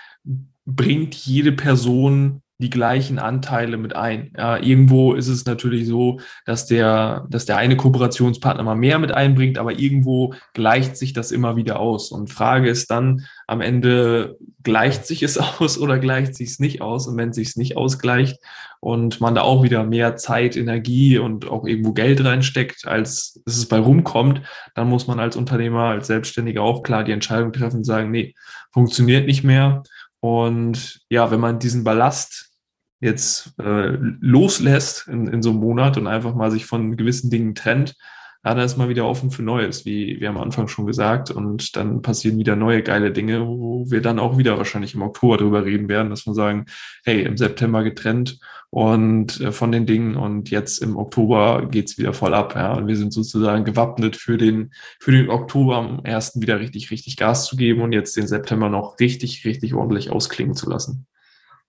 [0.67, 4.33] bringt jede Person die gleichen Anteile mit ein.
[4.37, 9.11] Ja, irgendwo ist es natürlich so, dass der, dass der eine Kooperationspartner mal mehr mit
[9.11, 12.13] einbringt, aber irgendwo gleicht sich das immer wieder aus.
[12.13, 16.81] Und Frage ist dann am Ende, gleicht sich es aus oder gleicht sich es nicht
[16.81, 17.09] aus?
[17.09, 18.39] Und wenn es sich nicht ausgleicht
[18.79, 23.67] und man da auch wieder mehr Zeit, Energie und auch irgendwo Geld reinsteckt, als es
[23.67, 24.43] bei rumkommt,
[24.77, 28.35] dann muss man als Unternehmer, als Selbstständiger auch klar die Entscheidung treffen und sagen, nee,
[28.73, 29.83] funktioniert nicht mehr.
[30.25, 32.51] Und ja, wenn man diesen Ballast
[32.99, 37.55] jetzt äh, loslässt in, in so einem Monat und einfach mal sich von gewissen Dingen
[37.55, 37.95] trennt,
[38.43, 41.31] ja, dann ist man wieder offen für Neues, wie wir am Anfang schon gesagt.
[41.31, 45.37] Und dann passieren wieder neue geile Dinge, wo wir dann auch wieder wahrscheinlich im Oktober
[45.37, 46.65] drüber reden werden, dass wir sagen,
[47.05, 48.39] hey, im September getrennt
[48.75, 52.57] und äh, von den Dingen und jetzt im Oktober geht's wieder voll ab.
[52.57, 56.91] Ja, und wir sind sozusagen gewappnet für den, für den Oktober am ersten wieder richtig,
[56.91, 61.07] richtig Gas zu geben und jetzt den September noch richtig, richtig ordentlich ausklingen zu lassen.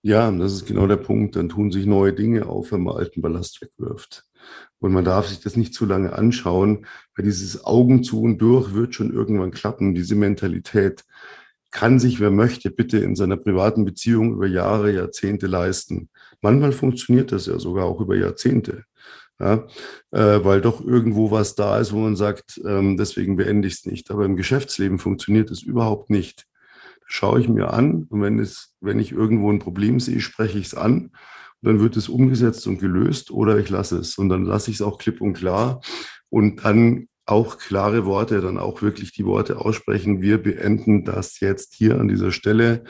[0.02, 1.36] Ja, das ist genau der Punkt.
[1.36, 4.24] Dann tun sich neue Dinge auf, wenn man alten Ballast wegwirft.
[4.80, 8.74] Und man darf sich das nicht zu lange anschauen, weil dieses Augen zu und durch
[8.74, 9.94] wird schon irgendwann klappen.
[9.94, 11.04] Diese Mentalität
[11.70, 16.08] kann sich, wer möchte, bitte in seiner privaten Beziehung über Jahre, Jahrzehnte leisten.
[16.40, 18.84] Manchmal funktioniert das ja sogar auch über Jahrzehnte.
[19.38, 19.66] Ja,
[20.12, 23.84] äh, weil doch irgendwo was da ist, wo man sagt, ähm, deswegen beende ich es
[23.84, 24.10] nicht.
[24.10, 26.46] Aber im Geschäftsleben funktioniert es überhaupt nicht.
[27.00, 30.58] Das schaue ich mir an und wenn, es, wenn ich irgendwo ein Problem sehe, spreche
[30.58, 31.10] ich es an
[31.62, 34.18] dann wird es umgesetzt und gelöst oder ich lasse es.
[34.18, 35.80] Und dann lasse ich es auch klipp und klar
[36.30, 40.22] und dann auch klare Worte, dann auch wirklich die Worte aussprechen.
[40.22, 42.84] Wir beenden das jetzt hier an dieser Stelle.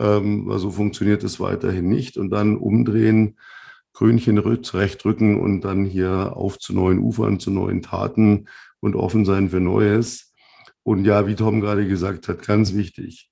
[0.00, 3.38] Ähm, also funktioniert es weiterhin nicht und dann umdrehen,
[3.94, 8.46] Krönchen zurechtrücken und dann hier auf zu neuen Ufern, zu neuen Taten
[8.80, 10.34] und offen sein für Neues.
[10.82, 13.30] Und ja, wie Tom gerade gesagt hat, ganz wichtig,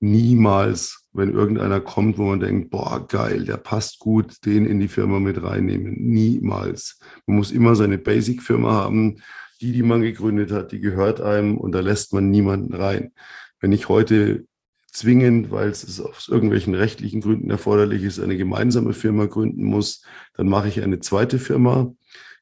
[0.00, 4.88] niemals, wenn irgendeiner kommt, wo man denkt, boah, geil, der passt gut, den in die
[4.88, 5.94] Firma mit reinnehmen.
[5.98, 7.00] Niemals.
[7.26, 9.16] Man muss immer seine Basic-Firma haben,
[9.62, 13.12] die, die man gegründet hat, die gehört einem und da lässt man niemanden rein.
[13.60, 14.44] Wenn ich heute
[14.92, 20.48] zwingend, weil es aus irgendwelchen rechtlichen Gründen erforderlich ist, eine gemeinsame Firma gründen muss, dann
[20.48, 21.94] mache ich eine zweite Firma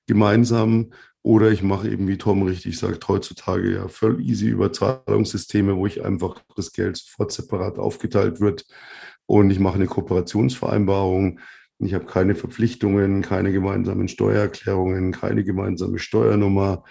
[0.06, 0.90] gemeinsam
[1.22, 6.02] oder ich mache eben, wie Tom richtig sagt, heutzutage ja voll easy Überzahlungssysteme, wo ich
[6.04, 8.66] einfach das Geld sofort separat aufgeteilt wird.
[9.26, 11.38] Und ich mache eine Kooperationsvereinbarung.
[11.83, 16.85] Ich habe keine Verpflichtungen, keine gemeinsamen Steuererklärungen, keine gemeinsame Steuernummer.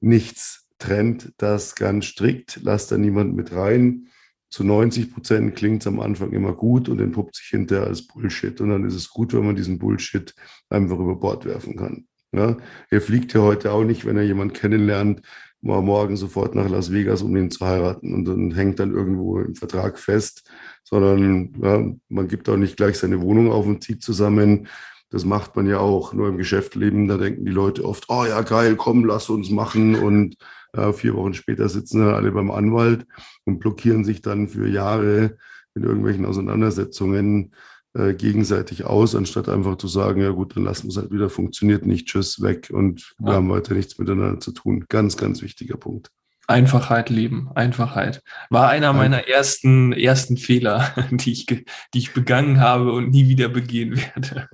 [0.00, 2.60] Nichts trennt das ganz strikt.
[2.62, 4.06] Lasst da niemand mit rein.
[4.48, 8.60] Zu 90 Prozent klingt es am Anfang immer gut und entpuppt sich hinterher als Bullshit.
[8.60, 10.32] Und dann ist es gut, wenn man diesen Bullshit
[10.70, 12.06] einfach über Bord werfen kann.
[12.32, 12.56] Ja,
[12.90, 15.22] er fliegt ja heute auch nicht, wenn er jemanden kennenlernt,
[15.60, 19.40] mal morgen sofort nach Las Vegas, um ihn zu heiraten und dann hängt dann irgendwo
[19.40, 20.48] im Vertrag fest,
[20.88, 24.68] sondern ja, man gibt auch nicht gleich seine Wohnung auf und zieht zusammen.
[25.10, 27.08] Das macht man ja auch nur im Geschäftsleben.
[27.08, 29.96] Da denken die Leute oft, oh ja, geil, komm, lass uns machen.
[29.96, 30.36] Und
[30.74, 33.06] ja, vier Wochen später sitzen dann alle beim Anwalt
[33.44, 35.36] und blockieren sich dann für Jahre
[35.74, 37.52] in irgendwelchen Auseinandersetzungen
[37.94, 41.30] äh, gegenseitig aus, anstatt einfach zu sagen, ja gut, dann lassen wir es halt wieder,
[41.30, 43.26] funktioniert nicht, tschüss, weg und ja.
[43.26, 44.84] wir haben weiter nichts miteinander zu tun.
[44.88, 46.10] Ganz, ganz wichtiger Punkt.
[46.46, 48.22] Einfachheit leben, Einfachheit.
[48.50, 53.48] War einer meiner ersten, ersten Fehler, die ich, die ich begangen habe und nie wieder
[53.48, 54.48] begehen werde.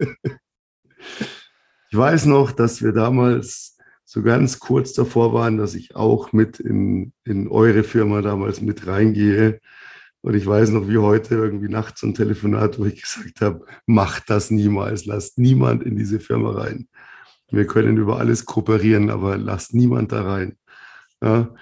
[1.90, 6.60] ich weiß noch, dass wir damals so ganz kurz davor waren, dass ich auch mit
[6.60, 9.60] in, in eure Firma damals mit reingehe
[10.22, 14.28] und ich weiß noch wie heute irgendwie nachts ein Telefonat, wo ich gesagt habe, macht
[14.28, 16.88] das niemals, lasst niemand in diese Firma rein.
[17.50, 20.56] Wir können über alles kooperieren, aber lasst niemand da rein.
[21.22, 21.54] Ja?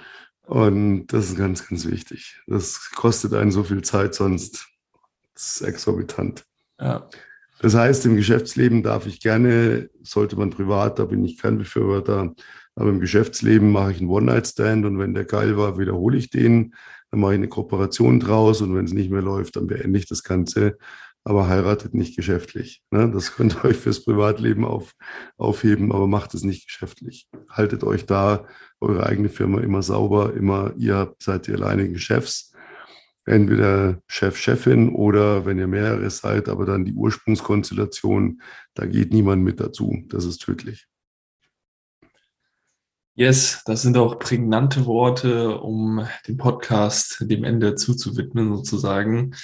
[0.47, 2.41] Und das ist ganz, ganz wichtig.
[2.47, 4.69] Das kostet einen so viel Zeit, sonst
[5.35, 6.45] ist es exorbitant.
[6.81, 7.09] Ja.
[7.61, 12.35] Das heißt, im Geschäftsleben darf ich gerne, sollte man privat, da bin ich kein Befürworter,
[12.77, 16.73] aber im Geschäftsleben mache ich einen One-Night-Stand und wenn der geil war, wiederhole ich den
[17.11, 20.07] dann mache ich eine Kooperation draus und wenn es nicht mehr läuft, dann beende ich
[20.07, 20.77] das Ganze.
[21.29, 22.83] Aber heiratet nicht geschäftlich.
[22.91, 23.11] Ne?
[23.11, 24.95] Das könnt ihr euch fürs Privatleben auf,
[25.37, 27.29] aufheben, aber macht es nicht geschäftlich.
[27.51, 28.47] Haltet euch da
[28.81, 32.55] eure eigene Firma immer sauber, immer ihr seid die alleinigen Chefs.
[33.27, 38.41] Entweder Chef, Chefin oder wenn ihr mehrere seid, aber dann die Ursprungskonstellation,
[38.73, 40.03] da geht niemand mit dazu.
[40.09, 40.89] Das ist tödlich.
[43.19, 49.35] Yes, das sind auch prägnante Worte, um den Podcast dem Ende zuzuwidmen, sozusagen.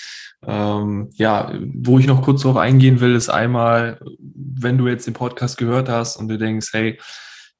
[0.46, 5.14] Ähm, ja, wo ich noch kurz darauf eingehen will, ist einmal, wenn du jetzt den
[5.14, 7.00] Podcast gehört hast und du denkst, hey,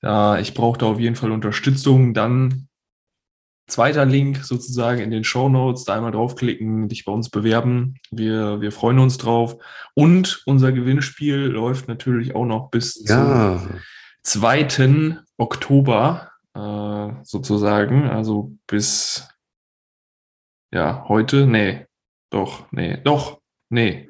[0.02, 2.68] ja, ich brauche da auf jeden Fall Unterstützung, dann
[3.66, 7.96] zweiter Link sozusagen in den Show Notes, da einmal draufklicken, dich bei uns bewerben.
[8.12, 9.56] Wir, wir freuen uns drauf.
[9.94, 13.58] Und unser Gewinnspiel läuft natürlich auch noch bis ja.
[13.58, 13.80] zum
[14.24, 15.18] 2.
[15.36, 19.28] Oktober äh, sozusagen, also bis
[20.72, 21.86] ja, heute, nee,
[22.30, 24.08] doch, nee, doch, nee.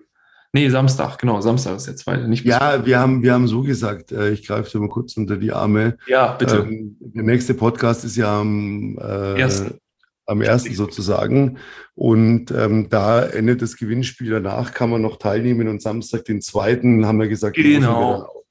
[0.53, 2.29] Nee, Samstag, genau, Samstag ist der zweite.
[2.29, 5.37] Nicht ja, wir haben, wir haben so gesagt, äh, ich greife dir mal kurz unter
[5.37, 5.97] die Arme.
[6.07, 6.59] Ja, bitte.
[6.59, 9.79] Ähm, der nächste Podcast ist ja am, äh, ersten.
[10.27, 11.59] am ersten sozusagen.
[11.97, 14.31] Und ähm, da endet das Gewinnspiel.
[14.31, 18.43] Danach kann man noch teilnehmen und Samstag, den zweiten, haben wir gesagt, genau.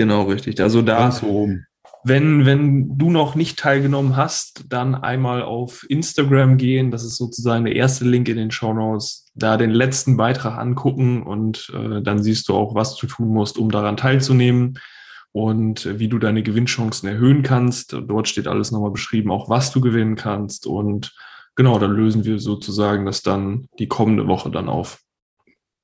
[0.00, 0.58] Genau, richtig.
[0.62, 1.50] Also da, so.
[2.04, 6.90] wenn, wenn du noch nicht teilgenommen hast, dann einmal auf Instagram gehen.
[6.90, 9.30] Das ist sozusagen der erste Link in den Show Notes.
[9.34, 13.58] Da den letzten Beitrag angucken und äh, dann siehst du auch, was du tun musst,
[13.58, 14.78] um daran teilzunehmen
[15.32, 17.92] und wie du deine Gewinnchancen erhöhen kannst.
[17.92, 20.66] Dort steht alles nochmal beschrieben, auch was du gewinnen kannst.
[20.66, 21.14] Und
[21.56, 25.02] genau, dann lösen wir sozusagen das dann die kommende Woche dann auf.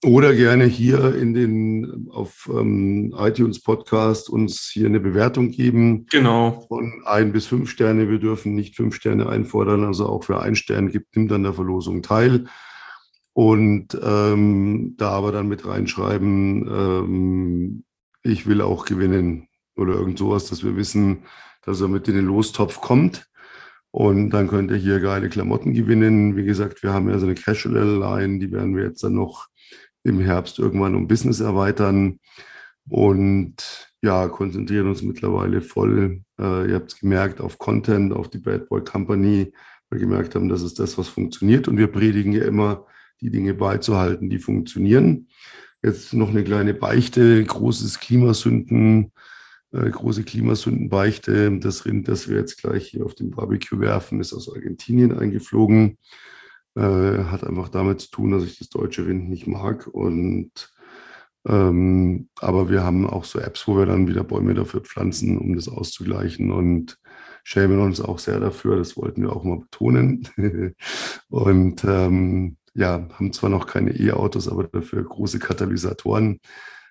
[0.04, 6.06] Oder gerne hier in den auf ähm, iTunes Podcast uns hier eine Bewertung geben.
[6.10, 6.66] Genau.
[6.68, 8.10] Von ein bis fünf Sterne.
[8.10, 9.84] Wir dürfen nicht fünf Sterne einfordern.
[9.84, 12.46] Also auch für ein Stern gibt, nimmt an der Verlosung teil.
[13.32, 17.84] Und ähm, da aber dann mit reinschreiben, ähm,
[18.22, 21.24] ich will auch gewinnen oder irgend sowas, dass wir wissen,
[21.62, 23.28] dass er mit in den Lostopf kommt.
[23.90, 26.36] Und dann könnt ihr hier geile Klamotten gewinnen.
[26.36, 29.48] Wie gesagt, wir haben ja so eine Casual-Line, die werden wir jetzt dann noch
[30.06, 32.20] im Herbst irgendwann um Business erweitern
[32.88, 38.38] und ja, konzentrieren uns mittlerweile voll, äh, ihr habt es gemerkt, auf Content, auf die
[38.38, 39.52] Bad Boy Company,
[39.88, 42.86] weil wir gemerkt haben, das ist das, was funktioniert und wir predigen ja immer,
[43.20, 45.28] die Dinge beizuhalten, die funktionieren.
[45.82, 49.12] Jetzt noch eine kleine Beichte, großes Klimasünden,
[49.72, 51.58] äh, große Klimasündenbeichte.
[51.58, 55.98] Das Rind, das wir jetzt gleich hier auf dem Barbecue werfen, ist aus Argentinien eingeflogen.
[56.76, 59.86] Äh, hat einfach damit zu tun, dass ich das deutsche Rind nicht mag.
[59.86, 60.72] Und
[61.48, 65.54] ähm, aber wir haben auch so Apps, wo wir dann wieder Bäume dafür pflanzen, um
[65.54, 66.98] das auszugleichen und
[67.44, 68.76] schämen uns auch sehr dafür.
[68.76, 70.28] Das wollten wir auch mal betonen.
[71.30, 76.40] und ähm, ja, haben zwar noch keine E-Autos, aber dafür große Katalysatoren.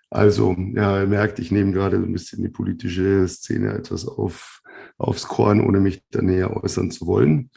[0.09, 4.61] Also, ja, ihr merkt, ich nehme gerade ein bisschen die politische Szene etwas auf,
[4.97, 7.51] aufs Korn, ohne mich da näher äußern zu wollen.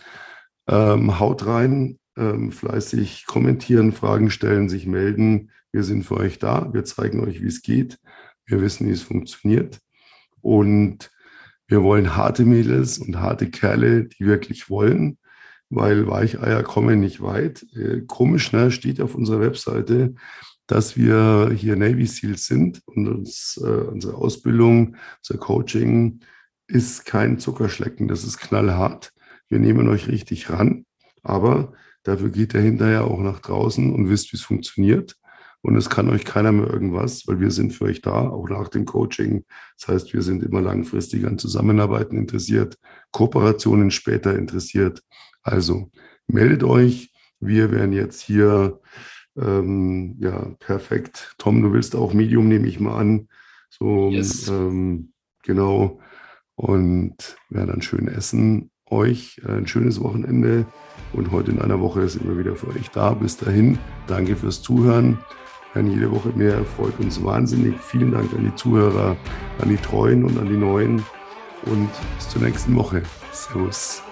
[0.66, 5.50] Ähm, haut rein, ähm, fleißig kommentieren, Fragen stellen, sich melden.
[5.72, 6.72] Wir sind für euch da.
[6.72, 7.98] Wir zeigen euch, wie es geht.
[8.46, 9.80] Wir wissen, wie es funktioniert.
[10.40, 11.10] Und
[11.66, 15.18] wir wollen harte Mädels und harte Kerle, die wirklich wollen,
[15.68, 17.66] weil Weicheier kommen nicht weit.
[17.74, 18.70] Äh, komisch, ne?
[18.70, 20.14] steht auf unserer Webseite,
[20.66, 26.20] dass wir hier Navy Seals sind und uns, äh, unsere Ausbildung, unser Coaching
[26.66, 29.12] ist kein Zuckerschlecken, das ist knallhart.
[29.48, 30.84] Wir nehmen euch richtig ran,
[31.22, 31.72] aber
[32.08, 35.18] Dafür geht ihr hinterher auch nach draußen und wisst, wie es funktioniert.
[35.60, 38.68] Und es kann euch keiner mehr irgendwas, weil wir sind für euch da, auch nach
[38.68, 39.44] dem Coaching.
[39.78, 42.78] Das heißt, wir sind immer langfristig an Zusammenarbeiten interessiert,
[43.10, 45.02] Kooperationen später interessiert.
[45.42, 45.90] Also
[46.28, 47.12] meldet euch.
[47.40, 48.80] Wir werden jetzt hier,
[49.36, 51.34] ähm, ja, perfekt.
[51.36, 53.28] Tom, du willst auch Medium, nehme ich mal an.
[53.68, 54.48] So, yes.
[54.48, 56.00] ähm, genau.
[56.54, 60.64] Und werden dann schön essen euch ein schönes Wochenende
[61.12, 63.10] und heute in einer Woche sind wir wieder für euch da.
[63.12, 65.18] Bis dahin, danke fürs Zuhören.
[65.74, 67.74] Werden jede Woche mehr, freut uns wahnsinnig.
[67.80, 69.16] Vielen Dank an die Zuhörer,
[69.60, 71.04] an die Treuen und an die Neuen
[71.66, 73.02] und bis zur nächsten Woche.
[73.32, 74.02] Servus.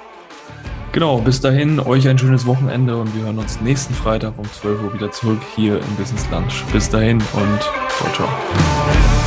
[0.93, 4.83] Genau, bis dahin euch ein schönes Wochenende und wir hören uns nächsten Freitag um 12
[4.83, 6.65] Uhr wieder zurück hier im Business Lunch.
[6.73, 7.61] Bis dahin und
[7.99, 9.26] ciao, ciao.